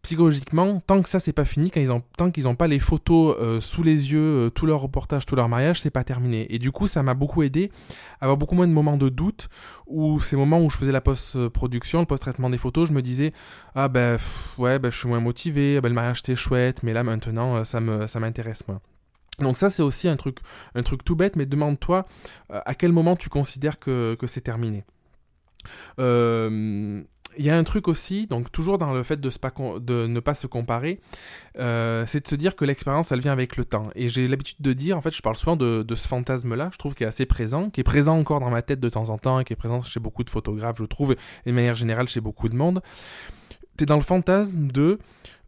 psychologiquement, 0.05 0.81
tant 0.87 1.03
que 1.03 1.09
ça 1.09 1.19
c'est 1.19 1.33
pas 1.33 1.47
fini, 1.47 1.71
quand 1.71 1.81
ils 1.81 1.91
ont, 1.91 2.03
tant 2.17 2.31
qu'ils 2.31 2.45
n'ont 2.45 2.55
pas 2.55 2.69
les 2.69 2.79
photos 2.79 3.37
euh, 3.41 3.61
sous 3.61 3.83
les 3.83 4.13
yeux, 4.13 4.47
euh, 4.47 4.51
tout 4.51 4.67
leur 4.67 4.81
reportage, 4.81 5.27
tout 5.27 5.35
leur 5.35 5.49
mariage, 5.49 5.81
c'est 5.81 5.91
pas 5.91 6.05
terminé. 6.05 6.47
Et 6.55 6.59
du 6.59 6.71
coup, 6.71 6.87
ça 6.87 7.03
m'a 7.03 7.15
beaucoup 7.15 7.43
aidé 7.43 7.73
à 8.21 8.25
avoir 8.27 8.37
beaucoup 8.37 8.55
moins 8.55 8.69
de 8.69 8.73
moments 8.73 8.99
de 8.99 9.09
doute, 9.09 9.49
où 9.87 10.21
ces 10.21 10.37
moments 10.37 10.61
où 10.61 10.71
je 10.71 10.77
faisais 10.77 10.93
la 10.93 11.01
post-production, 11.01 12.01
le 12.01 12.07
post-traitement 12.07 12.51
des 12.51 12.59
photos, 12.59 12.91
je 12.91 12.95
me 12.95 13.03
disais, 13.03 13.33
ah 13.75 13.89
ben 13.89 14.19
ouais, 14.59 14.79
ben 14.79 14.93
je 14.93 14.99
suis 14.99 15.09
moins 15.09 15.21
motivé, 15.21 15.81
ben, 15.81 15.89
le 15.89 15.95
mariage 15.95 16.19
c'était 16.19 16.37
chouette, 16.37 16.83
mais 16.83 16.93
là 16.93 17.03
maintenant 17.03 17.57
euh, 17.57 17.65
ça 17.65 17.81
me 17.81 18.07
ça 18.07 18.21
m'intéresse 18.21 18.63
moins. 18.69 18.81
Donc 19.39 19.57
ça 19.57 19.71
c'est 19.71 19.83
aussi 19.83 20.07
un 20.07 20.17
truc, 20.17 20.39
un 20.75 20.83
truc 20.83 21.03
tout 21.03 21.17
bête, 21.17 21.35
mais 21.35 21.47
demande-toi 21.47 22.07
à 22.51 22.75
quel 22.75 22.93
moment 22.93 23.17
tu 23.17 23.29
considères 23.29 23.81
que, 23.81 24.15
que 24.15 24.29
c'est 24.29 24.43
terminé. 24.43 24.85
Il 27.39 27.45
y 27.45 27.51
a 27.51 27.57
un 27.57 27.65
truc 27.65 27.89
aussi, 27.89 28.27
donc 28.27 28.51
toujours 28.53 28.79
dans 28.79 28.93
le 28.93 29.03
fait 29.03 29.21
de, 29.21 30.07
ne 30.07 30.21
pas 30.21 30.35
se 30.35 30.47
comparer, 30.47 31.01
euh, 31.59 32.05
c'est 32.07 32.25
de 32.25 32.29
se 32.29 32.35
dire 32.35 32.57
que 32.57 32.65
l'expérience, 32.65 33.13
elle 33.13 33.21
vient 33.21 33.33
avec 33.33 33.57
le 33.57 33.65
temps. 33.65 33.91
Et 33.95 34.09
j'ai 34.09 34.29
l'habitude 34.29 34.59
de 34.61 34.73
dire, 34.73 34.97
en 34.97 35.01
fait, 35.01 35.15
je 35.15 35.23
parle 35.23 35.37
souvent 35.37 35.57
de, 35.57 35.85
ce 35.95 36.09
fantasme-là, 36.09 36.71
je 36.73 36.79
trouve 36.79 36.95
qu'il 36.95 37.05
est 37.05 37.09
assez 37.09 37.27
présent, 37.27 37.71
qui 37.71 37.81
est 37.81 37.85
présent 37.85 38.19
encore 38.19 38.41
dans 38.41 38.51
ma 38.51 38.63
tête 38.63 38.81
de 38.81 38.89
temps 38.89 39.11
en 39.11 39.19
temps, 39.19 39.41
et 39.41 39.45
qui 39.45 39.53
est 39.53 39.57
présent 39.57 39.81
chez 39.83 40.01
beaucoup 40.01 40.25
de 40.25 40.31
photographes, 40.31 40.79
je 40.79 40.85
trouve, 40.85 41.13
et 41.13 41.51
de 41.51 41.55
manière 41.55 41.77
générale 41.77 42.09
chez 42.09 42.21
beaucoup 42.21 42.49
de 42.49 42.57
monde. 42.57 42.83
T'es 43.77 43.87
dans 43.87 43.97
le 43.97 44.03
fantasme 44.03 44.69
de 44.69 44.99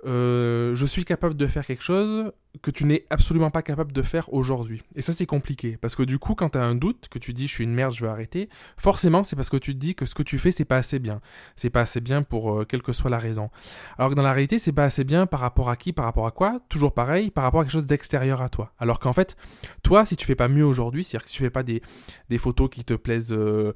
euh, 0.04 0.75
je 0.75 0.87
suis 0.87 1.04
capable 1.04 1.37
de 1.37 1.46
faire 1.46 1.64
quelque 1.64 1.82
chose 1.82 2.32
que 2.62 2.70
tu 2.70 2.87
n'es 2.87 3.04
absolument 3.10 3.50
pas 3.50 3.62
capable 3.62 3.93
de 3.93 4.02
faire 4.02 4.32
aujourd'hui. 4.32 4.82
Et 4.94 5.02
ça, 5.02 5.12
c'est 5.12 5.26
compliqué. 5.26 5.76
Parce 5.76 5.94
que 5.94 6.02
du 6.02 6.19
coup, 6.19 6.34
quand 6.34 6.50
tu 6.50 6.58
as 6.58 6.64
un 6.64 6.75
doute, 6.75 7.08
que 7.10 7.19
tu 7.19 7.32
dis 7.32 7.46
je 7.46 7.52
suis 7.52 7.64
une 7.64 7.75
merde, 7.75 7.93
je 7.94 8.04
vais 8.04 8.10
arrêter, 8.10 8.48
forcément, 8.76 9.25
c'est 9.25 9.37
parce 9.37 9.50
que 9.50 9.56
tu 9.56 9.75
te 9.75 9.78
dis 9.78 9.94
que 9.94 10.06
ce 10.06 10.14
que 10.14 10.22
tu 10.22 10.38
fais, 10.38 10.52
c'est 10.52 10.64
pas 10.64 10.76
assez 10.76 10.98
bien. 10.98 11.20
C'est 11.54 11.70
pas 11.70 11.82
assez 11.82 12.00
bien 12.00 12.22
pour 12.22 12.52
euh, 12.60 12.64
quelle 12.64 12.82
que 12.82 12.93
soit 12.93 13.10
la 13.10 13.19
raison. 13.19 13.50
Alors 13.98 14.10
que 14.10 14.14
dans 14.14 14.22
la 14.22 14.32
réalité, 14.32 14.58
c'est 14.58 14.72
pas 14.72 14.84
assez 14.84 15.04
bien 15.04 15.26
par 15.26 15.40
rapport 15.40 15.69
à 15.69 15.76
qui, 15.76 15.93
par 15.93 16.04
rapport 16.04 16.26
à 16.26 16.31
quoi? 16.31 16.60
Toujours 16.69 16.94
pareil, 16.94 17.31
par 17.31 17.44
rapport 17.44 17.60
à 17.60 17.64
quelque 17.64 17.72
chose 17.72 17.87
d'extérieur 17.87 18.40
à 18.40 18.48
toi. 18.48 18.72
Alors 18.78 19.00
qu'en 19.00 19.12
fait, 19.12 19.37
toi, 19.82 20.06
si 20.06 20.16
tu 20.16 20.25
fais 20.25 20.34
pas 20.34 20.48
mieux 20.48 20.64
aujourd'hui, 20.64 21.04
c'est-à-dire 21.04 21.25
que 21.25 21.31
si 21.31 21.37
tu 21.37 21.43
fais 21.43 21.50
pas 21.50 21.62
des, 21.62 21.82
des 22.31 22.38
photos 22.38 22.70
qui 22.70 22.84
te 22.84 22.94
plaisent 22.94 23.34
euh, 23.37 23.72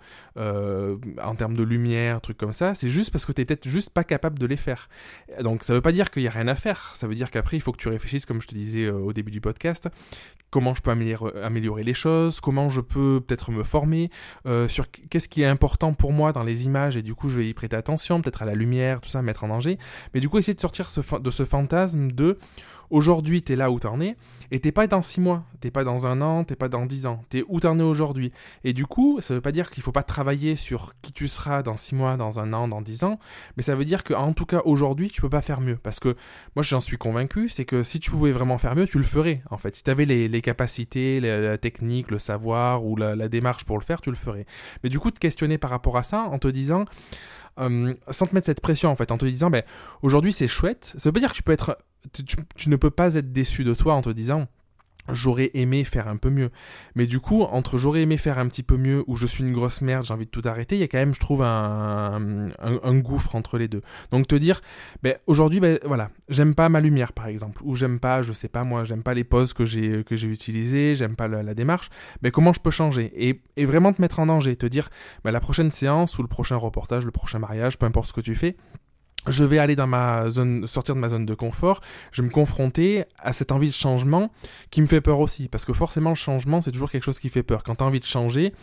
en 1.22 1.34
termes 1.34 1.56
de 1.56 1.62
lumière, 1.62 2.20
trucs 2.20 2.38
comme 2.38 2.52
ça, 2.52 2.74
c'est 2.74 2.88
juste 2.88 3.10
parce 3.10 3.26
que 3.26 3.32
tu 3.32 3.44
peut-être 3.44 3.68
juste 3.68 3.90
pas 3.90 4.04
capable 4.04 4.38
de 4.38 4.46
les 4.46 4.56
faire. 4.56 4.88
Donc 5.42 5.64
ça 5.64 5.74
veut 5.74 5.80
pas 5.80 5.92
dire 5.92 6.09
qu'il 6.10 6.22
y 6.22 6.28
a 6.28 6.30
rien 6.30 6.48
à 6.48 6.54
faire. 6.54 6.92
Ça 6.94 7.06
veut 7.06 7.14
dire 7.14 7.30
qu'après, 7.30 7.56
il 7.56 7.60
faut 7.60 7.72
que 7.72 7.78
tu 7.78 7.88
réfléchisses, 7.88 8.26
comme 8.26 8.40
je 8.40 8.48
te 8.48 8.54
disais 8.54 8.86
euh, 8.86 8.94
au 8.94 9.12
début 9.12 9.30
du 9.30 9.40
podcast, 9.40 9.88
comment 10.50 10.74
je 10.74 10.82
peux 10.82 10.90
améliorer, 10.90 11.82
les 11.82 11.94
choses, 11.94 12.40
comment 12.40 12.68
je 12.68 12.80
peux 12.80 13.20
peut-être 13.20 13.52
me 13.52 13.62
former, 13.62 14.10
euh, 14.46 14.68
sur 14.68 14.90
qu'est-ce 14.90 15.28
qui 15.28 15.42
est 15.42 15.46
important 15.46 15.94
pour 15.94 16.12
moi 16.12 16.32
dans 16.32 16.42
les 16.42 16.64
images, 16.64 16.96
et 16.96 17.02
du 17.02 17.14
coup, 17.14 17.28
je 17.28 17.38
vais 17.38 17.48
y 17.48 17.54
prêter 17.54 17.76
attention, 17.76 18.20
peut-être 18.20 18.42
à 18.42 18.46
la 18.46 18.54
lumière, 18.54 19.00
tout 19.00 19.08
ça, 19.08 19.22
mettre 19.22 19.44
en 19.44 19.48
danger. 19.48 19.78
Mais 20.12 20.20
du 20.20 20.28
coup, 20.28 20.38
essayer 20.38 20.54
de 20.54 20.60
sortir 20.60 20.88
de 21.20 21.30
ce 21.30 21.44
fantasme 21.44 22.10
de 22.10 22.38
Aujourd'hui, 22.90 23.42
t'es 23.42 23.56
là 23.56 23.70
où 23.70 23.78
t'en 23.78 24.00
es, 24.00 24.16
et 24.50 24.60
t'es 24.60 24.72
pas 24.72 24.86
dans 24.86 25.02
6 25.02 25.20
mois, 25.20 25.44
t'es 25.60 25.70
pas 25.70 25.84
dans 25.84 26.06
un 26.06 26.20
an, 26.20 26.44
t'es 26.44 26.56
pas 26.56 26.68
dans 26.68 26.86
10 26.86 27.06
ans, 27.06 27.22
t'es 27.28 27.44
où 27.48 27.60
t'en 27.60 27.78
es 27.78 27.82
aujourd'hui. 27.82 28.32
Et 28.64 28.72
du 28.72 28.86
coup, 28.86 29.20
ça 29.20 29.34
veut 29.34 29.40
pas 29.40 29.52
dire 29.52 29.70
qu'il 29.70 29.82
faut 29.82 29.92
pas 29.92 30.02
travailler 30.02 30.56
sur 30.56 30.94
qui 31.00 31.12
tu 31.12 31.28
seras 31.28 31.62
dans 31.62 31.76
6 31.76 31.94
mois, 31.94 32.16
dans 32.16 32.40
un 32.40 32.52
an, 32.52 32.68
dans 32.68 32.80
10 32.80 33.04
ans, 33.04 33.18
mais 33.56 33.62
ça 33.62 33.74
veut 33.74 33.84
dire 33.84 34.02
qu'en 34.02 34.32
tout 34.32 34.46
cas 34.46 34.62
aujourd'hui, 34.64 35.08
tu 35.08 35.20
peux 35.20 35.28
pas 35.28 35.42
faire 35.42 35.60
mieux. 35.60 35.76
Parce 35.76 36.00
que 36.00 36.16
moi, 36.56 36.62
j'en 36.62 36.80
suis 36.80 36.98
convaincu, 36.98 37.48
c'est 37.48 37.64
que 37.64 37.82
si 37.82 38.00
tu 38.00 38.10
pouvais 38.10 38.32
vraiment 38.32 38.58
faire 38.58 38.74
mieux, 38.74 38.86
tu 38.86 38.98
le 38.98 39.04
ferais, 39.04 39.42
en 39.50 39.58
fait. 39.58 39.76
Si 39.76 39.82
t'avais 39.82 40.04
les, 40.04 40.28
les 40.28 40.42
capacités, 40.42 41.20
la, 41.20 41.58
technique, 41.58 42.10
le 42.10 42.18
savoir 42.18 42.84
ou 42.84 42.96
la, 42.96 43.14
la 43.14 43.28
démarche 43.28 43.64
pour 43.64 43.78
le 43.78 43.84
faire, 43.84 44.00
tu 44.00 44.10
le 44.10 44.16
ferais. 44.16 44.46
Mais 44.82 44.90
du 44.90 44.98
coup, 44.98 45.10
te 45.10 45.18
questionner 45.18 45.58
par 45.58 45.70
rapport 45.70 45.96
à 45.96 46.02
ça, 46.02 46.22
en 46.22 46.38
te 46.38 46.48
disant, 46.48 46.84
euh, 47.58 47.92
sans 48.10 48.26
te 48.26 48.34
mettre 48.34 48.46
cette 48.46 48.60
pression 48.60 48.90
en 48.90 48.96
fait, 48.96 49.12
en 49.12 49.18
te 49.18 49.26
disant, 49.26 49.50
ben, 49.50 49.62
aujourd'hui 50.02 50.32
c'est 50.32 50.48
chouette, 50.48 50.94
ça 50.96 51.08
veut 51.08 51.12
pas 51.12 51.20
dire 51.20 51.30
que 51.30 51.36
tu 51.36 51.42
peux 51.42 51.52
être, 51.52 51.76
tu, 52.56 52.70
ne 52.70 52.76
peux 52.76 52.90
pas 52.90 53.14
être 53.14 53.32
déçu 53.32 53.64
de 53.64 53.74
toi 53.74 53.94
en 53.94 54.02
te 54.02 54.10
disant, 54.10 54.48
j'aurais 55.08 55.50
aimé 55.54 55.84
faire 55.84 56.08
un 56.08 56.16
peu 56.16 56.30
mieux. 56.30 56.50
Mais 56.94 57.06
du 57.06 57.20
coup, 57.20 57.42
entre 57.42 57.78
j'aurais 57.78 58.02
aimé 58.02 58.16
faire 58.16 58.38
un 58.38 58.46
petit 58.48 58.62
peu 58.62 58.76
mieux 58.76 59.04
ou 59.06 59.16
je 59.16 59.26
suis 59.26 59.42
une 59.42 59.52
grosse 59.52 59.80
merde, 59.80 60.04
j'ai 60.04 60.14
envie 60.14 60.26
de 60.26 60.30
tout 60.30 60.42
arrêter, 60.44 60.76
il 60.76 60.80
y 60.80 60.84
a 60.84 60.88
quand 60.88 60.98
même, 60.98 61.14
je 61.14 61.20
trouve, 61.20 61.42
un, 61.42 62.48
un, 62.60 62.98
gouffre 62.98 63.34
entre 63.34 63.58
les 63.58 63.68
deux. 63.68 63.82
Donc 64.10 64.28
te 64.28 64.34
dire, 64.34 64.60
ben, 65.02 65.16
aujourd'hui, 65.26 65.60
ben, 65.60 65.78
voilà, 65.84 66.10
j'aime 66.28 66.54
pas 66.54 66.68
ma 66.68 66.80
lumière 66.80 67.12
par 67.12 67.26
exemple, 67.26 67.62
ou 67.64 67.74
j'aime 67.74 67.98
pas, 67.98 68.22
je 68.22 68.32
sais 68.32 68.48
pas 68.48 68.64
moi, 68.64 68.84
j'aime 68.84 69.02
pas 69.02 69.14
les 69.14 69.24
poses 69.24 69.52
que 69.52 69.66
j'ai 69.66 70.04
que 70.04 70.16
j'ai 70.16 70.28
utilisées, 70.28 70.96
j'aime 70.96 71.16
pas 71.16 71.28
la, 71.28 71.54
démarche, 71.54 71.88
mais 72.22 72.28
ben, 72.28 72.32
comment 72.32 72.52
je 72.52 72.60
peux 72.60 72.70
changer 72.70 73.12
et, 73.16 73.64
vraiment 73.64 73.92
te 73.92 74.00
mettre 74.00 74.18
en 74.18 74.26
danger, 74.26 74.56
te 74.56 74.66
dire, 74.66 74.88
ben, 75.24 75.30
la 75.30 75.40
prochaine 75.40 75.70
séance 75.70 76.18
ou 76.18 76.22
le 76.22 76.28
prochain 76.28 76.56
reportage, 76.56 77.04
le 77.04 77.10
prochain 77.10 77.38
mariage, 77.38 77.78
peu 77.78 77.86
importe 77.86 78.08
ce 78.08 78.12
que 78.12 78.20
tu 78.20 78.34
fais, 78.34 78.56
je 79.26 79.44
vais 79.44 79.58
aller 79.58 79.76
dans 79.76 79.86
ma 79.86 80.30
zone, 80.30 80.66
sortir 80.66 80.94
de 80.94 81.00
ma 81.00 81.08
zone 81.08 81.26
de 81.26 81.34
confort, 81.34 81.80
je 82.12 82.22
vais 82.22 82.28
me 82.28 82.32
confronter 82.32 83.04
à 83.18 83.32
cette 83.32 83.52
envie 83.52 83.68
de 83.68 83.74
changement 83.74 84.30
qui 84.70 84.80
me 84.82 84.86
fait 84.86 85.00
peur 85.00 85.20
aussi, 85.20 85.48
parce 85.48 85.64
que 85.64 85.72
forcément 85.72 86.10
le 86.10 86.16
changement 86.16 86.60
c'est 86.60 86.72
toujours 86.72 86.90
quelque 86.90 87.04
chose 87.04 87.18
qui 87.18 87.28
fait 87.28 87.42
peur. 87.42 87.62
Quand 87.62 87.76
tu 87.76 87.84
as 87.84 87.86
envie 87.86 88.00
de 88.00 88.04
changer, 88.04 88.54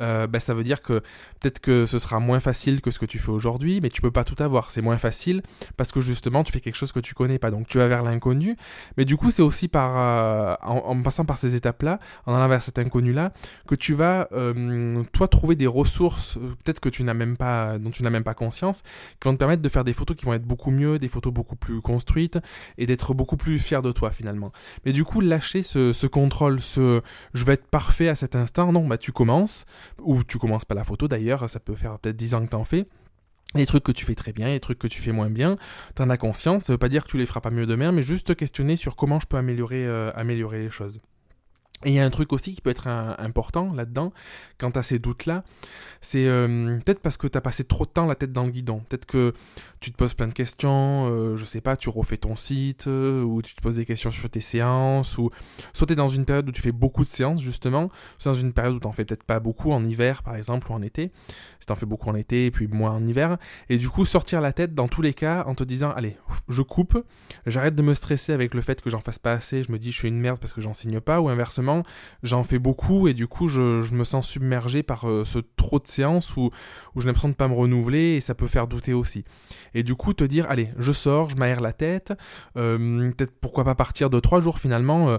euh, 0.00 0.26
bah, 0.26 0.40
ça 0.40 0.54
veut 0.54 0.64
dire 0.64 0.82
que 0.82 1.00
peut-être 1.40 1.60
que 1.60 1.86
ce 1.86 1.98
sera 1.98 2.20
moins 2.20 2.40
facile 2.40 2.80
que 2.80 2.90
ce 2.90 2.98
que 2.98 3.06
tu 3.06 3.18
fais 3.18 3.30
aujourd'hui, 3.30 3.80
mais 3.82 3.90
tu 3.90 4.00
peux 4.00 4.10
pas 4.10 4.24
tout 4.24 4.40
avoir. 4.42 4.70
C'est 4.70 4.82
moins 4.82 4.98
facile 4.98 5.42
parce 5.76 5.92
que 5.92 6.00
justement 6.00 6.44
tu 6.44 6.52
fais 6.52 6.60
quelque 6.60 6.76
chose 6.76 6.92
que 6.92 7.00
tu 7.00 7.14
connais 7.14 7.38
pas, 7.38 7.50
donc 7.50 7.66
tu 7.66 7.78
vas 7.78 7.88
vers 7.88 8.02
l'inconnu. 8.02 8.56
Mais 8.96 9.04
du 9.04 9.16
coup 9.16 9.30
c'est 9.30 9.42
aussi 9.42 9.68
par 9.68 9.96
euh, 9.96 10.54
en, 10.62 11.00
passant 11.02 11.24
par 11.24 11.38
ces 11.38 11.56
étapes-là, 11.56 11.98
en 12.26 12.34
allant 12.34 12.48
vers 12.48 12.62
cet 12.62 12.78
inconnu-là, 12.78 13.32
que 13.66 13.74
tu 13.74 13.94
vas 13.94 14.28
euh, 14.32 15.02
toi 15.12 15.28
trouver 15.28 15.56
des 15.56 15.66
ressources 15.66 16.38
peut-être 16.64 16.80
que 16.80 16.88
tu 16.88 17.04
n'as 17.04 17.14
même 17.14 17.36
pas, 17.36 17.78
dont 17.78 17.90
tu 17.90 18.02
n'as 18.02 18.10
même 18.10 18.24
pas 18.24 18.34
conscience, 18.34 18.82
qui 19.20 19.28
vont 19.28 19.34
te 19.34 19.38
permettre 19.38 19.62
de 19.62 19.68
faire 19.68 19.84
des 19.84 19.92
photos 20.02 20.16
qui 20.16 20.24
vont 20.24 20.34
être 20.34 20.44
beaucoup 20.44 20.72
mieux, 20.72 20.98
des 20.98 21.08
photos 21.08 21.32
beaucoup 21.32 21.54
plus 21.54 21.80
construites 21.80 22.38
et 22.76 22.86
d'être 22.86 23.14
beaucoup 23.14 23.36
plus 23.36 23.60
fier 23.60 23.82
de 23.82 23.92
toi 23.92 24.10
finalement. 24.10 24.50
Mais 24.84 24.92
du 24.92 25.04
coup, 25.04 25.20
lâcher 25.20 25.62
ce, 25.62 26.06
contrôle, 26.08 26.60
ce 26.60 27.02
je 27.34 27.44
vais 27.44 27.52
être 27.52 27.68
parfait 27.68 28.08
à 28.08 28.16
cet 28.16 28.34
instant, 28.34 28.72
non, 28.72 28.84
bah 28.88 28.98
tu 28.98 29.12
commences, 29.12 29.64
ou 30.00 30.24
tu 30.24 30.38
commences 30.38 30.64
pas 30.64 30.74
la 30.74 30.82
photo 30.82 31.06
d'ailleurs, 31.06 31.48
ça 31.48 31.60
peut 31.60 31.76
faire 31.76 32.00
peut-être 32.00 32.16
10 32.16 32.34
ans 32.34 32.44
que 32.44 32.50
t'en 32.50 32.64
fais. 32.64 32.86
Les 33.54 33.66
trucs 33.66 33.84
que 33.84 33.92
tu 33.92 34.04
fais 34.04 34.16
très 34.16 34.32
bien, 34.32 34.46
les 34.48 34.60
trucs 34.60 34.80
que 34.80 34.88
tu 34.88 34.98
fais 35.00 35.12
moins 35.12 35.30
bien, 35.30 35.56
t'en 35.94 36.10
as 36.10 36.16
conscience, 36.16 36.64
ça 36.64 36.72
veut 36.72 36.78
pas 36.78 36.88
dire 36.88 37.04
que 37.04 37.10
tu 37.10 37.18
les 37.18 37.26
feras 37.26 37.40
pas 37.40 37.50
mieux 37.50 37.66
demain, 37.66 37.92
mais 37.92 38.02
juste 38.02 38.26
te 38.28 38.32
questionner 38.32 38.76
sur 38.76 38.96
comment 38.96 39.20
je 39.20 39.26
peux 39.26 39.36
améliorer, 39.36 39.86
euh, 39.86 40.10
améliorer 40.16 40.58
les 40.58 40.70
choses. 40.70 40.98
Et 41.84 41.90
il 41.90 41.94
y 41.94 42.00
a 42.00 42.04
un 42.04 42.10
truc 42.10 42.32
aussi 42.32 42.52
qui 42.52 42.60
peut 42.60 42.70
être 42.70 42.86
important 42.86 43.72
là-dedans, 43.72 44.12
quant 44.58 44.70
à 44.70 44.82
ces 44.82 44.98
doutes-là, 44.98 45.44
c'est 46.00 46.26
euh, 46.26 46.78
peut-être 46.84 47.00
parce 47.00 47.16
que 47.16 47.26
tu 47.26 47.38
as 47.38 47.40
passé 47.40 47.64
trop 47.64 47.86
de 47.86 47.90
temps 47.90 48.06
la 48.06 48.16
tête 48.16 48.32
dans 48.32 48.44
le 48.44 48.50
guidon. 48.50 48.82
Peut-être 48.88 49.06
que 49.06 49.32
tu 49.80 49.92
te 49.92 49.96
poses 49.96 50.14
plein 50.14 50.26
de 50.26 50.32
questions, 50.32 51.08
euh, 51.10 51.36
je 51.36 51.44
sais 51.44 51.60
pas, 51.60 51.76
tu 51.76 51.88
refais 51.88 52.16
ton 52.16 52.36
site, 52.36 52.86
euh, 52.88 53.22
ou 53.22 53.40
tu 53.40 53.54
te 53.54 53.60
poses 53.60 53.76
des 53.76 53.84
questions 53.84 54.10
sur 54.10 54.28
tes 54.28 54.40
séances, 54.40 55.16
ou 55.18 55.30
soit 55.72 55.86
tu 55.86 55.92
es 55.92 55.96
dans 55.96 56.08
une 56.08 56.24
période 56.24 56.48
où 56.48 56.52
tu 56.52 56.60
fais 56.60 56.72
beaucoup 56.72 57.02
de 57.02 57.08
séances, 57.08 57.40
justement, 57.40 57.90
soit 58.18 58.32
dans 58.32 58.38
une 58.38 58.52
période 58.52 58.74
où 58.74 58.80
tu 58.80 58.92
fais 58.92 59.04
peut-être 59.04 59.22
pas 59.22 59.40
beaucoup, 59.40 59.70
en 59.72 59.84
hiver 59.84 60.22
par 60.22 60.36
exemple, 60.36 60.70
ou 60.70 60.74
en 60.74 60.82
été. 60.82 61.12
Si 61.60 61.66
tu 61.66 61.72
en 61.72 61.76
fais 61.76 61.86
beaucoup 61.86 62.08
en 62.08 62.14
été, 62.16 62.46
et 62.46 62.50
puis 62.50 62.66
moins 62.66 62.90
en 62.90 63.04
hiver. 63.04 63.38
Et 63.68 63.78
du 63.78 63.88
coup, 63.88 64.04
sortir 64.04 64.40
la 64.40 64.52
tête 64.52 64.74
dans 64.74 64.88
tous 64.88 65.02
les 65.02 65.14
cas 65.14 65.44
en 65.46 65.54
te 65.54 65.62
disant, 65.62 65.92
allez, 65.92 66.16
je 66.48 66.62
coupe, 66.62 66.98
j'arrête 67.46 67.76
de 67.76 67.82
me 67.82 67.94
stresser 67.94 68.32
avec 68.32 68.54
le 68.54 68.62
fait 68.62 68.80
que 68.80 68.90
j'en 68.90 69.00
fasse 69.00 69.18
pas 69.18 69.32
assez, 69.32 69.62
je 69.62 69.70
me 69.70 69.78
dis 69.78 69.92
je 69.92 69.98
suis 69.98 70.08
une 70.08 70.20
merde 70.20 70.38
parce 70.40 70.52
que 70.52 70.60
j'en 70.60 70.74
signe 70.74 71.00
pas, 71.00 71.20
ou 71.20 71.28
inversement, 71.28 71.71
j'en 72.22 72.42
fais 72.42 72.58
beaucoup 72.58 73.08
et 73.08 73.14
du 73.14 73.26
coup, 73.26 73.48
je, 73.48 73.92
me 73.94 74.04
sens 74.04 74.28
submergé 74.28 74.82
par 74.82 75.08
euh, 75.08 75.24
ce 75.24 75.38
trop 75.56 75.78
de 75.78 75.86
séances 75.86 76.36
où, 76.36 76.50
où 76.94 77.00
j'ai 77.00 77.06
l'impression 77.06 77.28
de 77.28 77.34
pas 77.34 77.48
me 77.48 77.54
renouveler 77.54 78.16
et 78.16 78.20
ça 78.20 78.34
peut 78.34 78.46
faire 78.46 78.66
douter 78.66 78.92
aussi. 78.92 79.24
Et 79.74 79.82
du 79.82 79.94
coup, 79.94 80.14
te 80.14 80.24
dire, 80.24 80.46
allez, 80.48 80.70
je 80.78 80.92
sors, 80.92 81.30
je 81.30 81.36
m'aère 81.36 81.60
la 81.60 81.72
tête, 81.72 82.12
euh, 82.56 83.10
peut-être 83.12 83.32
pourquoi 83.40 83.64
pas 83.64 83.74
partir 83.74 84.10
de 84.10 84.20
trois 84.20 84.40
jours 84.40 84.58
finalement, 84.58 85.08
euh, 85.08 85.18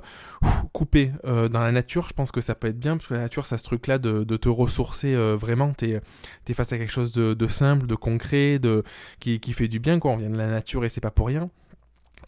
couper 0.73 1.11
dans 1.23 1.61
la 1.61 1.71
nature, 1.71 2.07
je 2.09 2.13
pense 2.13 2.31
que 2.31 2.41
ça 2.41 2.55
peut 2.55 2.67
être 2.67 2.79
bien 2.79 2.97
parce 2.97 3.07
que 3.07 3.13
la 3.13 3.21
nature, 3.21 3.45
ça 3.45 3.57
ce 3.57 3.63
truc-là 3.63 3.97
de, 3.97 4.23
te 4.23 4.49
ressourcer 4.49 5.15
vraiment, 5.35 5.73
t'es 5.73 6.01
es 6.47 6.53
face 6.53 6.73
à 6.73 6.77
quelque 6.77 6.91
chose 6.91 7.11
de, 7.11 7.47
simple, 7.47 7.87
de 7.87 7.95
concret, 7.95 8.59
de 8.59 8.83
qui, 9.19 9.39
qui 9.39 9.53
fait 9.53 9.67
du 9.67 9.79
bien, 9.79 9.99
quoi. 9.99 10.11
On 10.11 10.17
vient 10.17 10.29
de 10.29 10.37
la 10.37 10.47
nature 10.47 10.85
et 10.85 10.89
c'est 10.89 11.01
pas 11.01 11.11
pour 11.11 11.27
rien. 11.27 11.49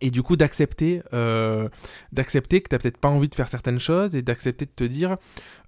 Et 0.01 0.11
du 0.11 0.23
coup 0.23 0.35
d'accepter 0.35 1.01
euh, 1.13 1.69
d'accepter 2.11 2.61
que 2.61 2.69
t'as 2.69 2.77
peut-être 2.77 2.97
pas 2.97 3.09
envie 3.09 3.29
de 3.29 3.35
faire 3.35 3.49
certaines 3.49 3.79
choses 3.79 4.15
et 4.15 4.21
d'accepter 4.21 4.65
de 4.65 4.71
te 4.75 4.83
dire 4.83 5.17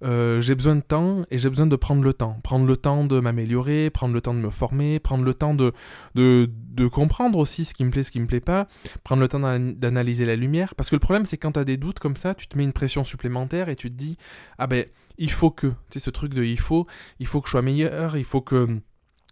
euh, 0.04 0.42
j'ai 0.42 0.56
besoin 0.56 0.76
de 0.76 0.82
temps 0.82 1.24
et 1.32 1.40
j'ai 1.40 1.50
besoin 1.50 1.68
de 1.68 1.76
prendre 1.76 2.04
le 2.04 2.14
temps. 2.14 2.40
Prendre 2.44 2.66
le 2.66 2.78
temps 2.78 3.06
de 3.06 3.20
m'améliorer 3.20 3.90
prendre 3.90 4.14
le 4.14 4.22
temps 4.22 4.34
de 4.34 4.40
me 4.40 4.50
former 4.50 5.00
prendre 5.00 5.24
le 5.24 5.34
temps 5.34 5.54
de, 5.54 5.74
de, 6.16 6.50
de 6.52 6.88
comprendre 6.88 7.38
aussi 7.40 7.66
ce 7.66 7.74
qui 7.74 7.86
me 7.86 7.92
plaît 7.92 8.04
ce 8.04 8.12
qui 8.12 8.20
me 8.20 8.28
plaît 8.28 8.40
pas. 8.40 8.68
Prendre 9.04 9.22
le 9.22 9.28
temps 9.28 9.40
d'analyser 9.40 10.26
la 10.26 10.36
lumière. 10.36 10.76
Parce 10.76 10.90
que 10.90 10.96
le 10.96 11.00
problème 11.00 11.26
c'est 11.26 11.38
quand 11.38 11.54
t'as 11.54 11.64
des 11.64 11.78
doutes 11.78 12.00
comme 12.00 12.16
ça 12.16 12.36
tu 12.36 12.48
te 12.48 12.58
mets 12.58 12.64
une 12.64 12.74
pression 12.74 13.04
supplémentaire 13.04 13.70
et 13.70 13.76
tu 13.76 13.90
te 13.90 13.96
dis 13.96 14.18
ah 14.58 14.68
ben 14.68 14.86
il 15.18 15.32
faut 15.32 15.52
que 15.52 15.68
tu 15.68 15.74
sais 15.94 16.00
ce 16.00 16.10
truc 16.10 16.34
de 16.34 16.44
il 16.44 16.60
faut 16.60 16.86
il 17.20 17.28
faut 17.28 17.42
que 17.42 17.48
je 17.48 17.52
sois 17.52 17.62
meilleur 17.62 18.18
il 18.18 18.26
faut 18.26 18.42
que 18.42 18.80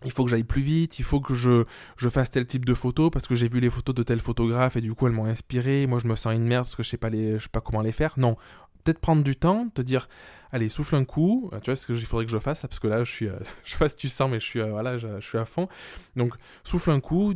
il 0.06 0.12
faut 0.12 0.24
que 0.24 0.30
j'aille 0.30 0.44
plus 0.44 0.62
vite, 0.62 1.00
il 1.00 1.06
faut 1.06 1.20
que 1.20 1.34
je, 1.34 1.66
je 1.98 2.10
fasse 2.10 2.32
tel 2.32 2.46
type 2.46 2.66
de 2.66 2.74
photos 2.74 3.10
parce 3.12 3.28
que 3.28 3.36
j'ai 3.36 3.50
vu 3.50 3.60
les 3.60 3.70
photos 3.70 3.96
de 3.96 4.04
tel 4.04 4.20
photographe 4.20 4.78
et 4.78 4.82
du 4.82 4.94
coup 4.94 5.08
elles 5.08 5.14
m'ont 5.14 5.26
inspiré, 5.26 5.88
moi 5.88 6.00
je 6.00 6.08
me 6.08 6.16
sens 6.16 6.34
une 6.34 6.46
merde 6.46 6.66
parce 6.66 6.76
que 6.76 6.84
je 6.84 6.90
sais 6.90 6.98
pas 6.98 7.10
les, 7.10 7.38
je 7.38 7.44
sais 7.44 7.50
pas 7.50 7.62
comment 7.62 7.82
les 7.82 7.92
faire. 7.92 8.14
Non, 8.18 8.38
peut-être 8.84 9.00
prendre 9.00 9.24
du 9.24 9.36
temps, 9.36 9.68
te 9.74 9.82
dire 9.82 10.08
allez, 10.52 10.70
souffle 10.70 10.96
un 10.96 11.04
coup, 11.04 11.50
tu 11.62 11.72
vois 11.72 11.76
ce 11.76 11.88
qu'il 11.88 12.00
faudrait 12.06 12.26
que 12.26 12.32
je 12.32 12.38
fasse 12.38 12.62
parce 12.62 12.80
que 12.80 12.88
là 12.88 13.04
je 13.04 13.12
suis 13.12 13.28
euh, 13.28 13.38
je 13.66 13.72
sais 13.72 13.78
pas 13.78 13.90
si 13.90 13.98
tu 13.98 14.08
sens 14.08 14.30
mais 14.30 14.40
je 14.40 14.46
suis 14.46 14.62
euh, 14.62 14.70
voilà, 14.70 14.98
je, 14.98 15.20
suis 15.20 15.38
à 15.38 15.46
fond. 15.46 15.68
Donc 16.16 16.36
souffle 16.64 16.92
un 16.92 17.00
coup, 17.00 17.34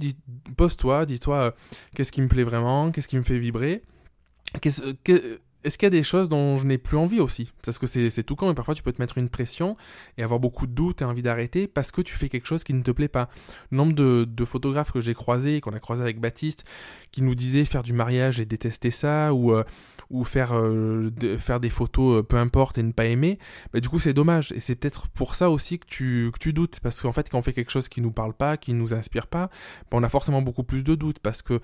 pose-toi, 0.55 1.05
dis-toi 1.05 1.37
euh, 1.37 1.51
qu'est-ce 1.95 2.11
qui 2.11 2.21
me 2.21 2.27
plaît 2.27 2.43
vraiment, 2.43 2.91
qu'est-ce 2.91 3.07
qui 3.07 3.17
me 3.17 3.23
fait 3.23 3.39
vibrer. 3.39 3.83
Qu'est-ce 4.61 4.93
est-ce 5.63 5.77
qu'il 5.77 5.85
y 5.85 5.87
a 5.87 5.89
des 5.91 6.03
choses 6.03 6.29
dont 6.29 6.57
je 6.57 6.65
n'ai 6.65 6.77
plus 6.77 6.97
envie 6.97 7.19
aussi? 7.19 7.51
Parce 7.63 7.77
que 7.77 7.87
c'est 7.87 8.23
tout 8.23 8.35
quand, 8.35 8.47
mais 8.47 8.53
parfois 8.53 8.75
tu 8.75 8.83
peux 8.83 8.93
te 8.93 9.01
mettre 9.01 9.17
une 9.17 9.29
pression 9.29 9.75
et 10.17 10.23
avoir 10.23 10.39
beaucoup 10.39 10.67
de 10.67 10.71
doutes 10.71 11.01
et 11.01 11.05
envie 11.05 11.21
d'arrêter 11.21 11.67
parce 11.67 11.91
que 11.91 12.01
tu 12.01 12.15
fais 12.15 12.29
quelque 12.29 12.47
chose 12.47 12.63
qui 12.63 12.73
ne 12.73 12.81
te 12.81 12.91
plaît 12.91 13.09
pas. 13.09 13.29
Le 13.71 13.77
nombre 13.77 13.93
de, 13.93 14.45
photographes 14.45 14.91
que 14.91 15.01
j'ai 15.01 15.13
croisés, 15.13 15.59
qu'on 15.61 15.73
a 15.73 15.79
croisés 15.79 16.01
avec 16.01 16.19
Baptiste, 16.19 16.63
qui 17.11 17.21
nous 17.21 17.35
disaient 17.35 17.65
faire 17.65 17.83
du 17.83 17.93
mariage 17.93 18.39
et 18.39 18.45
détester 18.45 18.89
ça, 18.89 19.33
ou, 19.33 19.53
euh, 19.53 19.63
ou 20.09 20.23
faire, 20.23 20.53
euh, 20.53 21.11
faire 21.37 21.59
des 21.59 21.69
photos 21.69 22.19
euh, 22.19 22.23
peu 22.23 22.37
importe 22.37 22.77
et 22.77 22.83
ne 22.83 22.93
pas 22.93 23.05
aimer, 23.05 23.37
bah, 23.73 23.79
du 23.79 23.89
coup 23.89 23.99
c'est 23.99 24.13
dommage. 24.13 24.51
Et 24.53 24.59
c'est 24.59 24.75
peut-être 24.75 25.09
pour 25.09 25.35
ça 25.35 25.49
aussi 25.49 25.77
que 25.77 25.85
tu, 25.87 26.31
que 26.33 26.39
tu 26.39 26.53
doutes. 26.53 26.79
Parce 26.79 27.01
qu'en 27.01 27.11
fait, 27.11 27.29
quand 27.29 27.37
on 27.37 27.41
fait 27.41 27.53
quelque 27.53 27.71
chose 27.71 27.89
qui 27.89 28.01
nous 28.01 28.11
parle 28.11 28.33
pas, 28.33 28.57
qui 28.57 28.73
nous 28.73 28.93
inspire 28.93 29.27
pas, 29.27 29.49
bah, 29.91 29.97
on 29.97 30.03
a 30.03 30.09
forcément 30.09 30.41
beaucoup 30.41 30.63
plus 30.63 30.83
de 30.83 30.95
doutes 30.95 31.19
parce 31.19 31.41
que 31.41 31.59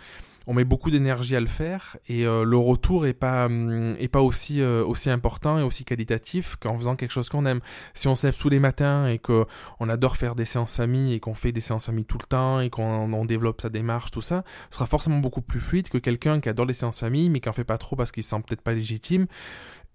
on 0.48 0.54
met 0.54 0.64
beaucoup 0.64 0.92
d'énergie 0.92 1.36
à 1.36 1.40
le 1.40 1.48
faire 1.48 1.98
et 2.08 2.25
euh, 2.25 2.44
le 2.44 2.58
retour 2.58 3.06
est 3.06 3.14
pas 3.14 3.46
hum, 3.46 3.96
est 4.00 4.08
pas 4.08 4.22
aussi 4.22 4.62
euh, 4.62 4.84
aussi 4.86 5.10
important 5.10 5.58
et 5.58 5.64
aussi 5.64 5.86
qualitatif 5.86 6.56
qu'en 6.60 6.78
faisant 6.78 6.96
quelque 6.96 7.12
chose 7.12 7.30
qu'on 7.30 7.46
aime. 7.46 7.60
Si 7.94 8.08
on 8.08 8.16
se 8.16 8.28
lève 8.28 8.38
tous 8.38 8.50
les 8.50 8.60
matins 8.60 9.08
et 9.08 9.20
que 9.20 9.46
on 9.80 9.90
adore 9.90 10.18
faire 10.18 10.36
des 10.36 10.46
séances 10.46 10.75
famille 10.75 11.14
et 11.14 11.20
qu'on 11.20 11.36
fait 11.36 11.52
des 11.52 11.62
séances 11.62 11.86
famille 11.88 12.06
tout 12.06 12.18
le 12.20 12.28
temps 12.28 12.60
et 12.60 12.70
qu'on 12.70 13.25
développe 13.25 13.62
sa 13.62 13.70
démarche 13.70 14.12
tout 14.12 14.22
ça, 14.22 14.44
ce 14.70 14.75
sera 14.75 14.86
forcément 14.86 15.20
beaucoup 15.20 15.42
plus 15.42 15.60
fluide 15.60 15.90
que 15.90 15.98
quelqu'un 15.98 16.40
qui 16.40 16.50
adore 16.50 16.66
les 16.66 16.74
séances 16.74 17.00
famille 17.00 17.30
mais 17.30 17.40
qui 17.40 17.50
en 17.50 17.54
fait 17.54 17.64
pas 17.64 17.78
trop 17.78 17.96
parce 17.96 18.12
qu'il 18.12 18.24
se 18.24 18.30
sent 18.30 18.42
peut-être 18.46 18.62
pas 18.62 18.74
légitime 18.74 19.28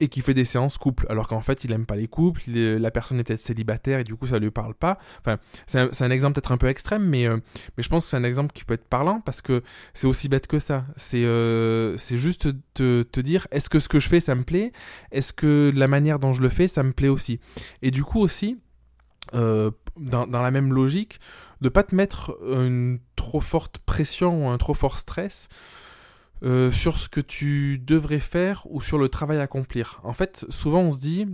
et 0.00 0.08
qui 0.08 0.22
fait 0.22 0.34
des 0.34 0.44
séances 0.44 0.78
couple, 0.78 1.06
alors 1.10 1.28
qu'en 1.28 1.42
fait 1.42 1.64
il 1.64 1.72
aime 1.72 1.86
pas 1.86 1.96
les 1.96 2.08
couples, 2.08 2.42
la 2.46 2.90
personne 2.90 3.20
est 3.20 3.24
peut-être 3.24 3.40
célibataire 3.40 4.00
et 4.00 4.04
du 4.04 4.16
coup 4.16 4.26
ça 4.26 4.38
lui 4.38 4.50
parle 4.50 4.74
pas. 4.74 4.98
Enfin, 5.20 5.38
c'est 5.66 6.02
un, 6.02 6.10
exemple 6.10 6.34
peut-être 6.34 6.52
un 6.52 6.56
peu 6.56 6.68
extrême, 6.68 7.06
mais, 7.06 7.26
euh, 7.26 7.36
mais 7.76 7.82
je 7.82 7.88
pense 7.88 8.04
que 8.04 8.10
c'est 8.10 8.16
un 8.16 8.24
exemple 8.24 8.52
qui 8.52 8.64
peut 8.64 8.74
être 8.74 8.88
parlant 8.88 9.20
parce 9.20 9.42
que 9.42 9.62
c'est 9.92 10.06
aussi 10.06 10.28
bête 10.28 10.46
que 10.46 10.58
ça. 10.58 10.86
C'est 10.96 11.24
euh, 11.24 11.96
juste 11.98 12.48
te, 12.74 13.02
te 13.02 13.20
dire 13.20 13.46
est-ce 13.50 13.68
que 13.68 13.78
ce 13.78 13.88
que 13.88 14.00
je 14.00 14.08
fais 14.08 14.20
ça 14.20 14.34
me 14.34 14.42
plaît? 14.42 14.72
Est-ce 15.12 15.32
que 15.32 15.70
la 15.74 15.86
manière 15.86 16.18
dont 16.18 16.32
je 16.32 16.42
le 16.42 16.48
fais 16.48 16.66
ça 16.66 16.82
me 16.82 16.92
plaît 16.92 17.08
aussi? 17.08 17.38
Et 17.82 17.90
du 17.90 18.02
coup 18.02 18.20
aussi, 18.20 18.58
euh, 19.34 19.70
dans, 19.98 20.26
dans, 20.26 20.42
la 20.42 20.50
même 20.50 20.72
logique, 20.72 21.20
de 21.60 21.68
pas 21.68 21.82
te 21.82 21.94
mettre 21.94 22.38
une 22.42 23.00
trop 23.16 23.40
forte 23.40 23.78
pression 23.78 24.46
ou 24.46 24.48
un 24.48 24.56
trop 24.56 24.74
fort 24.74 24.98
stress 24.98 25.48
euh, 26.42 26.72
sur 26.72 26.98
ce 26.98 27.08
que 27.08 27.20
tu 27.20 27.78
devrais 27.78 28.20
faire 28.20 28.66
ou 28.70 28.80
sur 28.80 28.98
le 28.98 29.08
travail 29.08 29.38
à 29.38 29.42
accomplir. 29.42 30.00
En 30.04 30.12
fait, 30.12 30.46
souvent 30.48 30.80
on 30.80 30.90
se 30.90 30.98
dit, 30.98 31.26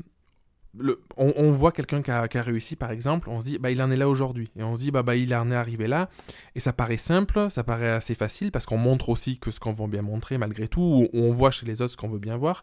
on, 1.17 1.51
voit 1.51 1.73
quelqu'un 1.73 2.03
qui 2.03 2.11
a, 2.11 2.43
réussi 2.43 2.77
par 2.77 2.91
exemple, 2.91 3.29
on 3.29 3.41
se 3.41 3.47
dit 3.47 3.59
bah 3.59 3.71
il 3.71 3.81
en 3.83 3.91
est 3.91 3.97
là 3.97 4.09
aujourd'hui 4.09 4.51
et 4.57 4.63
on 4.63 4.77
se 4.77 4.83
dit 4.83 4.91
bah 4.91 5.03
bah 5.03 5.17
il 5.17 5.35
en 5.35 5.51
est 5.51 5.55
arrivé 5.55 5.87
là 5.87 6.09
et 6.55 6.61
ça 6.61 6.73
paraît 6.73 6.97
simple, 6.97 7.47
ça 7.51 7.65
paraît 7.65 7.91
assez 7.91 8.15
facile 8.15 8.51
parce 8.51 8.67
qu'on 8.67 8.79
montre 8.79 9.09
aussi 9.09 9.39
que 9.39 9.51
ce 9.51 9.61
qu'on 9.61 9.73
veut 9.73 9.87
bien 9.87 10.03
montrer 10.03 10.39
malgré 10.39 10.69
tout, 10.69 11.09
ou 11.13 11.19
on 11.19 11.31
voit 11.31 11.51
chez 11.51 11.67
les 11.67 11.83
autres 11.83 11.93
ce 11.93 11.97
qu'on 11.97 12.09
veut 12.09 12.19
bien 12.19 12.37
voir, 12.37 12.63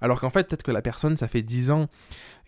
alors 0.00 0.20
qu'en 0.20 0.30
fait 0.30 0.48
peut-être 0.48 0.62
que 0.62 0.70
la 0.70 0.82
personne 0.82 1.16
ça 1.16 1.28
fait 1.28 1.42
10 1.42 1.70
ans 1.70 1.88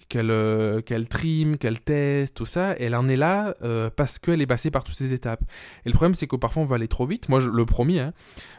qu'elle 0.09 0.31
euh, 0.31 0.81
qu'elle 0.81 1.09
trime, 1.09 1.59
qu'elle 1.59 1.81
teste, 1.81 2.37
tout 2.37 2.47
ça, 2.47 2.75
elle 2.79 2.95
en 2.95 3.09
est 3.09 3.17
là 3.17 3.55
euh, 3.63 3.91
parce 3.95 4.19
qu'elle 4.19 4.41
est 4.41 4.47
passée 4.47 4.71
par 4.71 4.85
toutes 4.85 4.97
ces 4.97 5.13
étapes. 5.13 5.43
Et 5.85 5.89
le 5.89 5.95
problème, 5.95 6.15
c'est 6.15 6.27
que 6.27 6.37
parfois 6.37 6.63
on 6.63 6.67
va 6.67 6.77
aller 6.77 6.89
trop 6.89 7.07
vite. 7.07 7.29
Moi, 7.29 7.41
je, 7.41 7.49
le 7.49 7.65
premier, 7.65 8.01
hein, 8.01 8.13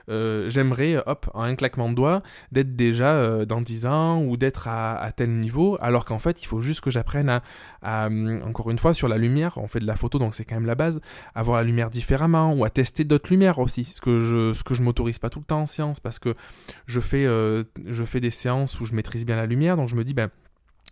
euh, 0.09 0.49
j'aimerais, 0.49 0.97
hop, 1.05 1.29
en 1.33 1.43
un 1.43 1.55
claquement 1.55 1.89
de 1.89 1.95
doigts, 1.95 2.23
d'être 2.51 2.75
déjà 2.75 3.45
dans 3.45 3.61
10 3.61 3.85
ans 3.85 4.23
ou 4.23 4.37
d'être 4.37 4.67
à, 4.67 5.11
tel 5.15 5.29
niveau, 5.29 5.77
alors 5.81 6.05
qu'en 6.05 6.19
fait, 6.19 6.40
il 6.41 6.47
faut 6.47 6.61
juste 6.61 6.81
que 6.81 6.91
j'apprenne 6.91 7.41
à, 7.81 8.09
encore 8.45 8.71
une 8.71 8.79
fois, 8.79 8.93
sur 8.93 9.07
la 9.07 9.17
lumière, 9.17 9.57
on 9.57 9.67
fait 9.67 9.79
de 9.79 9.87
la 9.87 9.95
photo, 9.95 10.19
donc 10.19 10.35
c'est 10.35 10.45
quand 10.45 10.55
même 10.55 10.65
la 10.65 10.75
base, 10.75 11.01
à 11.35 11.43
voir 11.43 11.57
la 11.57 11.63
lumière 11.63 11.89
différemment 11.89 12.53
ou 12.53 12.65
à 12.65 12.69
tester 12.69 13.03
d'autres 13.03 13.29
lumières 13.29 13.59
aussi, 13.59 13.85
ce 13.85 14.01
que 14.01 14.21
je, 14.21 14.53
ce 14.53 14.63
que 14.63 14.73
je 14.73 14.83
m'autorise 14.83 15.19
pas 15.19 15.29
tout 15.29 15.39
le 15.39 15.45
temps 15.45 15.61
en 15.61 15.65
séance 15.65 15.99
parce 15.99 16.19
que 16.19 16.35
je 16.85 16.99
fais, 16.99 17.25
je 17.25 18.03
fais 18.03 18.19
des 18.19 18.31
séances 18.31 18.79
où 18.79 18.85
je 18.85 18.93
maîtrise 18.93 19.25
bien 19.25 19.35
la 19.35 19.45
lumière, 19.45 19.77
donc 19.77 19.87
je 19.87 19.95
me 19.95 20.03
dis, 20.03 20.13
ben, 20.13 20.29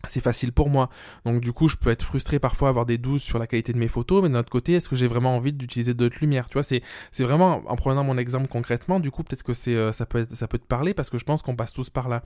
c'est 0.07 0.21
facile 0.21 0.51
pour 0.51 0.69
moi. 0.69 0.89
Donc 1.25 1.41
du 1.41 1.51
coup, 1.51 1.67
je 1.67 1.75
peux 1.75 1.89
être 1.89 2.03
frustré 2.03 2.39
parfois, 2.39 2.69
avoir 2.69 2.85
des 2.85 2.97
doutes 2.97 3.21
sur 3.21 3.39
la 3.39 3.47
qualité 3.47 3.73
de 3.73 3.77
mes 3.77 3.87
photos, 3.87 4.23
mais 4.23 4.29
d'un 4.29 4.39
autre 4.39 4.51
côté, 4.51 4.73
est-ce 4.73 4.87
que 4.87 4.95
j'ai 4.95 5.07
vraiment 5.07 5.35
envie 5.35 5.53
d'utiliser 5.53 5.93
d'autres 5.93 6.17
lumières? 6.21 6.47
Tu 6.49 6.53
vois, 6.53 6.63
c'est 6.63 6.81
c'est 7.11 7.23
vraiment 7.23 7.63
en 7.67 7.75
prenant 7.75 8.03
mon 8.03 8.17
exemple 8.17 8.47
concrètement, 8.47 8.99
du 8.99 9.11
coup, 9.11 9.23
peut-être 9.23 9.43
que 9.43 9.53
c'est 9.53 9.75
euh, 9.75 9.91
ça 9.91 10.05
peut 10.05 10.25
ça 10.33 10.47
peut 10.47 10.57
te 10.57 10.65
parler 10.65 10.93
parce 10.93 11.09
que 11.09 11.17
je 11.17 11.25
pense 11.25 11.41
qu'on 11.41 11.55
passe 11.55 11.73
tous 11.73 11.89
par 11.89 12.07
là. 12.09 12.23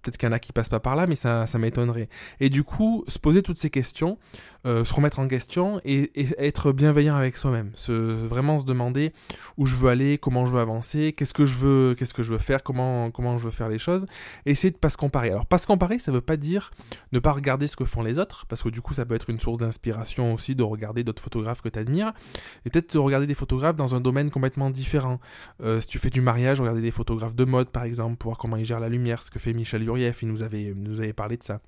Peut-être 0.00 0.16
qu'il 0.16 0.26
y 0.26 0.30
en 0.30 0.32
a 0.32 0.38
qui 0.38 0.52
passent 0.52 0.70
pas 0.70 0.80
par 0.80 0.96
là, 0.96 1.06
mais 1.06 1.16
ça, 1.16 1.46
ça 1.46 1.58
m'étonnerait. 1.58 2.08
Et 2.40 2.48
du 2.48 2.64
coup, 2.64 3.04
se 3.08 3.18
poser 3.18 3.42
toutes 3.42 3.58
ces 3.58 3.68
questions, 3.68 4.16
euh, 4.64 4.86
se 4.86 4.94
remettre 4.94 5.18
en 5.18 5.28
question 5.28 5.82
et, 5.84 6.10
être 6.38 6.72
bienveillant 6.72 7.14
avec 7.14 7.36
soi-même. 7.36 7.72
Vraiment 7.88 8.58
se 8.58 8.64
demander 8.64 9.12
où 9.58 9.66
je 9.66 9.76
veux 9.76 9.90
aller, 9.90 10.16
comment 10.16 10.46
je 10.46 10.52
veux 10.52 10.60
avancer, 10.60 11.12
qu'est-ce 11.12 11.34
que 11.34 11.44
je 11.44 11.56
veux, 11.56 11.94
qu'est-ce 11.94 12.14
que 12.14 12.22
je 12.22 12.32
veux 12.32 12.38
faire, 12.38 12.62
comment, 12.62 13.10
comment 13.10 13.36
je 13.36 13.44
veux 13.44 13.50
faire 13.50 13.68
les 13.68 13.78
choses. 13.78 14.06
Essayer 14.46 14.70
de 14.70 14.78
pas 14.78 14.88
se 14.88 14.96
comparer. 14.96 15.30
Alors, 15.30 15.44
pas 15.44 15.58
se 15.58 15.66
comparer, 15.66 15.98
ça 15.98 16.10
veut 16.10 16.22
pas 16.22 16.38
dire 16.38 16.70
ne 17.12 17.18
pas 17.18 17.32
regarder 17.32 17.68
ce 17.68 17.76
que 17.76 17.84
font 17.84 18.02
les 18.02 18.18
autres, 18.18 18.46
parce 18.46 18.62
que 18.62 18.68
du 18.68 18.80
coup, 18.80 18.94
ça 18.94 19.04
peut 19.04 19.14
être 19.14 19.30
une 19.30 19.40
source 19.40 19.58
d'inspiration 19.58 20.34
aussi 20.34 20.54
de 20.54 20.62
regarder 20.62 21.04
d'autres 21.04 21.22
photographes 21.22 21.60
que 21.60 21.68
tu 21.68 21.78
admires. 21.78 22.12
Et 22.64 22.70
peut-être 22.70 22.96
regarder 22.98 23.26
des 23.26 23.34
photographes 23.34 23.76
dans 23.76 23.94
un 23.94 24.00
domaine 24.00 24.30
complètement 24.30 24.70
différent. 24.70 25.20
Euh, 25.62 25.80
si 25.80 25.88
tu 25.88 25.98
fais 25.98 26.10
du 26.10 26.20
mariage, 26.20 26.60
regarder 26.60 26.80
des 26.82 26.90
photographes 26.90 27.34
de 27.34 27.44
mode, 27.44 27.70
par 27.70 27.84
exemple, 27.84 28.16
pour 28.16 28.30
voir 28.30 28.38
comment 28.38 28.56
ils 28.56 28.64
gèrent 28.64 28.80
la 28.80 28.88
lumière, 28.88 29.22
ce 29.22 29.30
que 29.30 29.38
fait 29.38 29.52
Michel 29.52 29.82
il 29.82 30.28
nous 30.28 30.42
avait, 30.42 30.72
nous 30.74 31.12
parlé 31.12 31.36
de 31.36 31.42
ça 31.42 31.60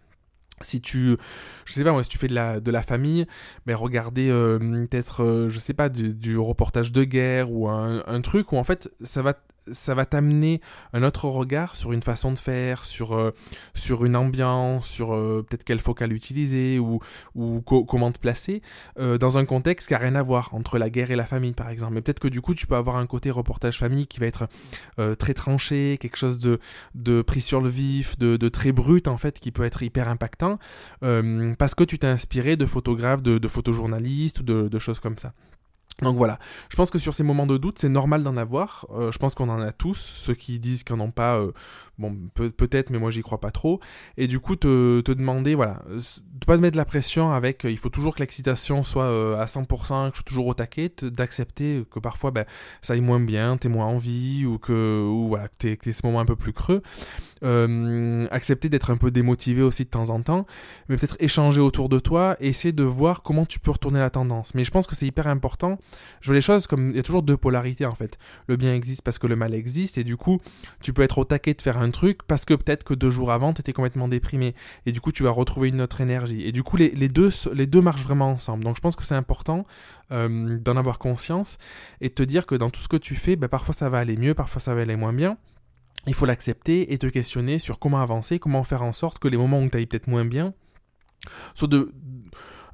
si 0.62 0.80
tu 0.80 1.16
je 1.64 1.72
sais 1.72 1.82
pas 1.82 1.90
moi 1.90 2.04
si 2.04 2.08
tu 2.08 2.16
fais 2.16 2.28
de 2.28 2.34
la 2.34 2.60
de 2.60 2.70
la 2.70 2.82
famille 2.82 3.26
mais 3.66 3.72
ben 3.72 3.76
regardez 3.76 4.30
euh, 4.30 4.58
peut-être 4.88 5.24
euh, 5.24 5.50
je 5.50 5.58
sais 5.58 5.74
pas 5.74 5.88
du, 5.88 6.38
reportage 6.38 6.92
de 6.92 7.02
guerre 7.02 7.50
ou 7.50 7.68
un, 7.68 8.04
un, 8.06 8.20
truc 8.20 8.52
où 8.52 8.56
en 8.56 8.64
fait 8.64 8.88
ça 9.00 9.20
va 9.20 9.34
ça 9.72 9.94
va 9.94 10.04
t'amener 10.06 10.60
un 10.92 11.02
autre 11.02 11.28
regard 11.28 11.76
sur 11.76 11.92
une 11.92 12.02
façon 12.02 12.32
de 12.32 12.38
faire, 12.38 12.84
sur, 12.84 13.14
euh, 13.14 13.32
sur 13.74 14.04
une 14.04 14.16
ambiance, 14.16 14.88
sur 14.88 15.14
euh, 15.14 15.44
peut-être 15.48 15.64
quel 15.64 15.80
focal 15.80 16.12
utiliser 16.12 16.78
ou, 16.78 17.00
ou 17.34 17.60
comment 17.62 18.12
te 18.12 18.18
placer, 18.18 18.62
euh, 18.98 19.18
dans 19.18 19.38
un 19.38 19.44
contexte 19.44 19.88
qui 19.88 19.94
n'a 19.94 19.98
rien 19.98 20.14
à 20.14 20.22
voir 20.22 20.54
entre 20.54 20.78
la 20.78 20.90
guerre 20.90 21.10
et 21.10 21.16
la 21.16 21.26
famille 21.26 21.52
par 21.52 21.68
exemple. 21.70 21.94
Mais 21.94 22.02
peut-être 22.02 22.20
que 22.20 22.28
du 22.28 22.40
coup 22.40 22.54
tu 22.54 22.66
peux 22.66 22.76
avoir 22.76 22.96
un 22.96 23.06
côté 23.06 23.30
reportage 23.30 23.78
famille 23.78 24.06
qui 24.06 24.20
va 24.20 24.26
être 24.26 24.48
très 25.18 25.34
tranché, 25.34 25.98
quelque 26.00 26.16
chose 26.16 26.38
de, 26.38 26.58
de 26.94 27.22
pris 27.22 27.40
sur 27.40 27.60
le 27.60 27.68
vif, 27.68 28.18
de, 28.18 28.36
de 28.36 28.48
très 28.48 28.72
brut 28.72 29.08
en 29.08 29.18
fait, 29.18 29.38
qui 29.40 29.50
peut 29.50 29.64
être 29.64 29.82
hyper 29.82 30.08
impactant, 30.08 30.58
parce 31.00 31.74
que 31.74 31.84
tu 31.84 31.98
t'es 31.98 32.06
inspiré 32.06 32.56
de 32.56 32.66
photographes, 32.66 33.22
de, 33.22 33.48
photojournalistes 33.48 34.40
ou 34.40 34.42
de 34.42 34.78
choses 34.78 35.00
comme 35.00 35.18
ça. 35.18 35.32
Donc 36.02 36.16
voilà, 36.16 36.38
je 36.70 36.76
pense 36.76 36.90
que 36.90 36.98
sur 36.98 37.14
ces 37.14 37.22
moments 37.22 37.46
de 37.46 37.56
doute, 37.56 37.78
c'est 37.78 37.88
normal 37.88 38.24
d'en 38.24 38.36
avoir. 38.36 38.86
Euh, 38.90 39.12
je 39.12 39.18
pense 39.18 39.34
qu'on 39.34 39.48
en 39.48 39.60
a 39.60 39.72
tous. 39.72 39.96
Ceux 39.96 40.34
qui 40.34 40.58
disent 40.58 40.82
qu'ils 40.82 40.96
n'en 40.96 41.04
ont 41.04 41.10
pas, 41.12 41.36
euh, 41.36 41.52
bon, 41.98 42.16
peut-être, 42.34 42.90
mais 42.90 42.98
moi 42.98 43.10
j'y 43.10 43.22
crois 43.22 43.40
pas 43.40 43.50
trop. 43.50 43.80
Et 44.16 44.26
du 44.26 44.40
coup, 44.40 44.56
te, 44.56 45.00
te 45.00 45.12
demander, 45.12 45.54
voilà, 45.54 45.82
de 45.88 46.44
pas 46.46 46.56
te 46.56 46.62
mettre 46.62 46.76
la 46.76 46.84
pression 46.84 47.32
avec, 47.32 47.64
il 47.64 47.78
faut 47.78 47.88
toujours 47.88 48.14
que 48.14 48.20
l'excitation 48.20 48.82
soit 48.82 49.04
euh, 49.04 49.40
à 49.40 49.46
100%, 49.46 50.08
que 50.08 50.10
je 50.10 50.16
suis 50.16 50.24
toujours 50.24 50.46
au 50.46 50.54
taquet, 50.54 50.90
d'accepter 51.02 51.84
que 51.90 51.98
parfois, 51.98 52.30
ben, 52.30 52.44
ça 52.82 52.94
aille 52.94 53.00
moins 53.00 53.20
bien, 53.20 53.56
t'es 53.56 53.68
moins 53.68 53.86
envie, 53.86 54.44
ou 54.46 54.58
que, 54.58 55.02
ou 55.02 55.28
voilà, 55.28 55.48
t'es 55.58 55.78
ce 55.84 56.04
moment 56.04 56.20
un 56.20 56.24
peu 56.24 56.36
plus 56.36 56.52
creux. 56.52 56.82
euh, 57.44 58.26
accepter 58.30 58.68
d'être 58.68 58.90
un 58.90 58.96
peu 58.96 59.10
démotivé 59.10 59.62
aussi 59.62 59.84
de 59.84 59.90
temps 59.90 60.10
en 60.10 60.20
temps, 60.22 60.46
mais 60.88 60.96
peut-être 60.96 61.16
échanger 61.20 61.60
autour 61.60 61.88
de 61.88 61.98
toi 61.98 62.36
et 62.40 62.48
essayer 62.48 62.72
de 62.72 62.82
voir 62.82 63.22
comment 63.22 63.44
tu 63.46 63.58
peux 63.58 63.70
retourner 63.70 63.98
la 63.98 64.10
tendance. 64.10 64.54
Mais 64.54 64.64
je 64.64 64.70
pense 64.70 64.86
que 64.86 64.94
c'est 64.94 65.06
hyper 65.06 65.26
important. 65.26 65.78
Je 66.20 66.28
vois 66.28 66.34
les 66.34 66.40
choses 66.40 66.66
comme 66.66 66.90
il 66.90 66.96
y 66.96 66.98
a 66.98 67.02
toujours 67.02 67.22
deux 67.22 67.36
polarités 67.36 67.86
en 67.86 67.94
fait. 67.94 68.18
Le 68.48 68.56
bien 68.56 68.74
existe 68.74 69.02
parce 69.02 69.18
que 69.18 69.26
le 69.26 69.36
mal 69.36 69.54
existe 69.54 69.98
et 69.98 70.04
du 70.04 70.16
coup 70.16 70.40
tu 70.80 70.92
peux 70.92 71.02
être 71.02 71.18
au 71.18 71.24
taquet 71.24 71.54
de 71.54 71.62
faire 71.62 71.78
un 71.78 71.83
truc 71.90 72.22
parce 72.26 72.44
que 72.44 72.54
peut-être 72.54 72.84
que 72.84 72.94
deux 72.94 73.10
jours 73.10 73.32
avant 73.32 73.52
tu 73.52 73.60
étais 73.60 73.72
complètement 73.72 74.08
déprimé 74.08 74.54
et 74.86 74.92
du 74.92 75.00
coup 75.00 75.12
tu 75.12 75.22
vas 75.22 75.30
retrouver 75.30 75.68
une 75.68 75.80
autre 75.80 76.00
énergie. 76.00 76.42
Et 76.42 76.52
du 76.52 76.62
coup 76.62 76.76
les, 76.76 76.90
les 76.90 77.08
deux, 77.08 77.30
les 77.52 77.66
deux 77.66 77.80
marchent 77.80 78.04
vraiment 78.04 78.30
ensemble. 78.30 78.64
Donc 78.64 78.76
je 78.76 78.80
pense 78.80 78.96
que 78.96 79.04
c'est 79.04 79.14
important 79.14 79.66
euh, 80.12 80.58
d'en 80.58 80.76
avoir 80.76 80.98
conscience 80.98 81.58
et 82.00 82.08
de 82.08 82.14
te 82.14 82.22
dire 82.22 82.46
que 82.46 82.54
dans 82.54 82.70
tout 82.70 82.80
ce 82.80 82.88
que 82.88 82.96
tu 82.96 83.14
fais, 83.16 83.36
bah, 83.36 83.48
parfois 83.48 83.74
ça 83.74 83.88
va 83.88 83.98
aller 83.98 84.16
mieux, 84.16 84.34
parfois 84.34 84.60
ça 84.60 84.74
va 84.74 84.82
aller 84.82 84.96
moins 84.96 85.12
bien 85.12 85.36
il 86.06 86.14
faut 86.14 86.26
l'accepter 86.26 86.92
et 86.92 86.98
te 86.98 87.06
questionner 87.06 87.58
sur 87.58 87.78
comment 87.78 88.00
avancer, 88.00 88.38
comment 88.38 88.64
faire 88.64 88.82
en 88.82 88.92
sorte 88.92 89.18
que 89.18 89.28
les 89.28 89.36
moments 89.36 89.60
où 89.60 89.68
tu 89.68 89.76
ailles 89.76 89.86
peut-être 89.86 90.06
moins 90.06 90.24
bien 90.24 90.52
soient 91.54 91.68
de, 91.68 91.92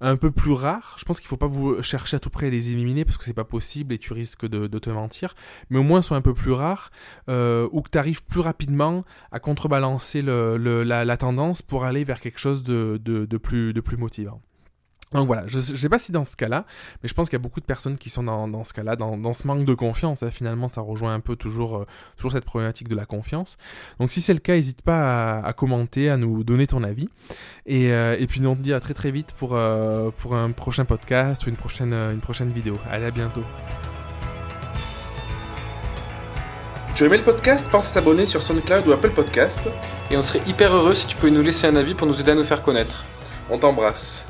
un 0.01 0.17
peu 0.17 0.31
plus 0.31 0.53
rares. 0.53 0.97
Je 0.99 1.05
pense 1.05 1.21
qu'il 1.21 1.29
faut 1.29 1.37
pas 1.37 1.47
vous 1.47 1.83
chercher 1.83 2.17
à 2.17 2.21
tout 2.21 2.31
près 2.31 2.47
à 2.47 2.51
les 2.51 2.73
éliminer 2.73 3.05
parce 3.05 3.19
que 3.19 3.25
c'est 3.25 3.35
pas 3.35 3.45
possible 3.45 3.95
et 3.95 3.99
tu 3.99 4.13
risques 4.13 4.47
de, 4.47 4.67
te 4.79 4.91
mentir. 4.91 5.35
Mais 5.69 5.79
au 5.79 5.83
moins 5.83 6.03
soient 6.03 6.17
un 6.17 6.23
peu 6.23 6.35
plus 6.35 6.53
rares 6.53 6.91
euh, 7.29 7.69
ou 7.73 7.83
que 7.83 7.91
tu 7.91 7.99
arrives 7.99 8.25
plus 8.25 8.41
rapidement 8.41 9.05
à 9.31 9.41
contrebalancer 9.41 10.23
le, 10.23 10.57
la, 10.85 11.17
tendance 11.17 11.63
pour 11.63 11.85
aller 11.85 12.05
vers 12.05 12.21
quelque 12.21 12.39
chose 12.39 12.63
de 12.63 13.37
plus 13.37 13.97
motivant. 13.97 14.41
Donc 15.13 15.27
voilà, 15.27 15.43
je, 15.49 15.57
ne 15.59 15.63
sais 15.63 15.89
pas 15.89 15.99
si 15.99 16.13
dans 16.13 16.25
ce 16.25 16.37
cas-là, 16.37 16.65
mais 17.03 17.09
je 17.09 17.15
pense 17.15 17.29
qu'il 17.29 17.37
y 17.37 17.41
a 17.41 17.43
beaucoup 17.43 17.59
de 17.59 17.65
personnes 17.65 17.97
qui 17.97 18.11
sont 18.11 18.23
dans, 18.23 18.47
dans 18.47 18.63
ce 18.63 18.73
cas-là, 18.73 18.95
dans, 18.95 19.19
dans, 19.19 19.33
ce 19.33 19.45
manque 19.45 19.65
de 19.65 19.75
confiance. 19.75 20.23
Hein. 20.23 20.31
Finalement, 20.31 20.69
ça 20.69 20.83
rejoint 20.83 21.13
un 21.13 21.19
peu 21.19 21.35
toujours, 21.35 21.79
euh, 21.79 21.87
toujours 22.17 22.31
cette 22.31 22.45
problématique 22.45 22.87
de 22.87 22.95
la 22.95 23.07
confiance. 23.07 23.57
Donc 23.99 24.13
si 24.13 24.21
c'est 24.21 24.35
le 24.35 24.39
cas, 24.39 24.55
n'hésite 24.55 24.83
pas 24.83 25.41
à, 25.41 25.47
à, 25.47 25.53
commenter, 25.53 26.09
à 26.11 26.17
nous 26.17 26.45
donner 26.45 26.69
ton 26.69 26.85
avis. 26.85 27.09
Et, 27.67 27.93
euh, 27.93 28.17
et 28.21 28.29
puis 28.29 28.41
on 28.47 28.55
te 28.55 28.63
dit 28.63 28.73
à 28.73 28.79
très 28.79 28.95
très 28.95 29.11
vite 29.11 29.33
pour, 29.33 29.55
euh, 29.55 30.11
pour 30.17 30.37
un 30.37 30.53
prochain 30.53 30.85
podcast 30.85 31.45
ou 31.45 31.49
une 31.49 31.57
prochaine, 31.57 31.93
une 31.93 32.21
prochaine 32.21 32.53
vidéo. 32.53 32.79
Allez, 32.89 33.07
à 33.07 33.11
bientôt. 33.11 33.43
Tu 36.95 37.03
as 37.03 37.07
aimé 37.07 37.19
le 37.19 37.25
podcast? 37.25 37.67
Pense 37.69 37.89
à 37.91 37.95
t'abonner 37.95 38.27
sur 38.27 38.43
SoundCloud 38.43 38.87
ou 38.87 38.93
Apple 38.93 39.11
Podcast. 39.11 39.69
Et 40.13 40.17
on 40.17 40.23
serait 40.23 40.43
hyper 40.47 40.73
heureux 40.73 40.95
si 40.95 41.09
tu 41.09 41.17
pouvais 41.17 41.33
nous 41.33 41.43
laisser 41.43 41.67
un 41.67 41.75
avis 41.75 41.95
pour 41.95 42.07
nous 42.07 42.21
aider 42.21 42.31
à 42.31 42.37
nous 42.37 42.45
faire 42.45 42.63
connaître. 42.63 43.05
On 43.51 43.59
t'embrasse. 43.59 44.25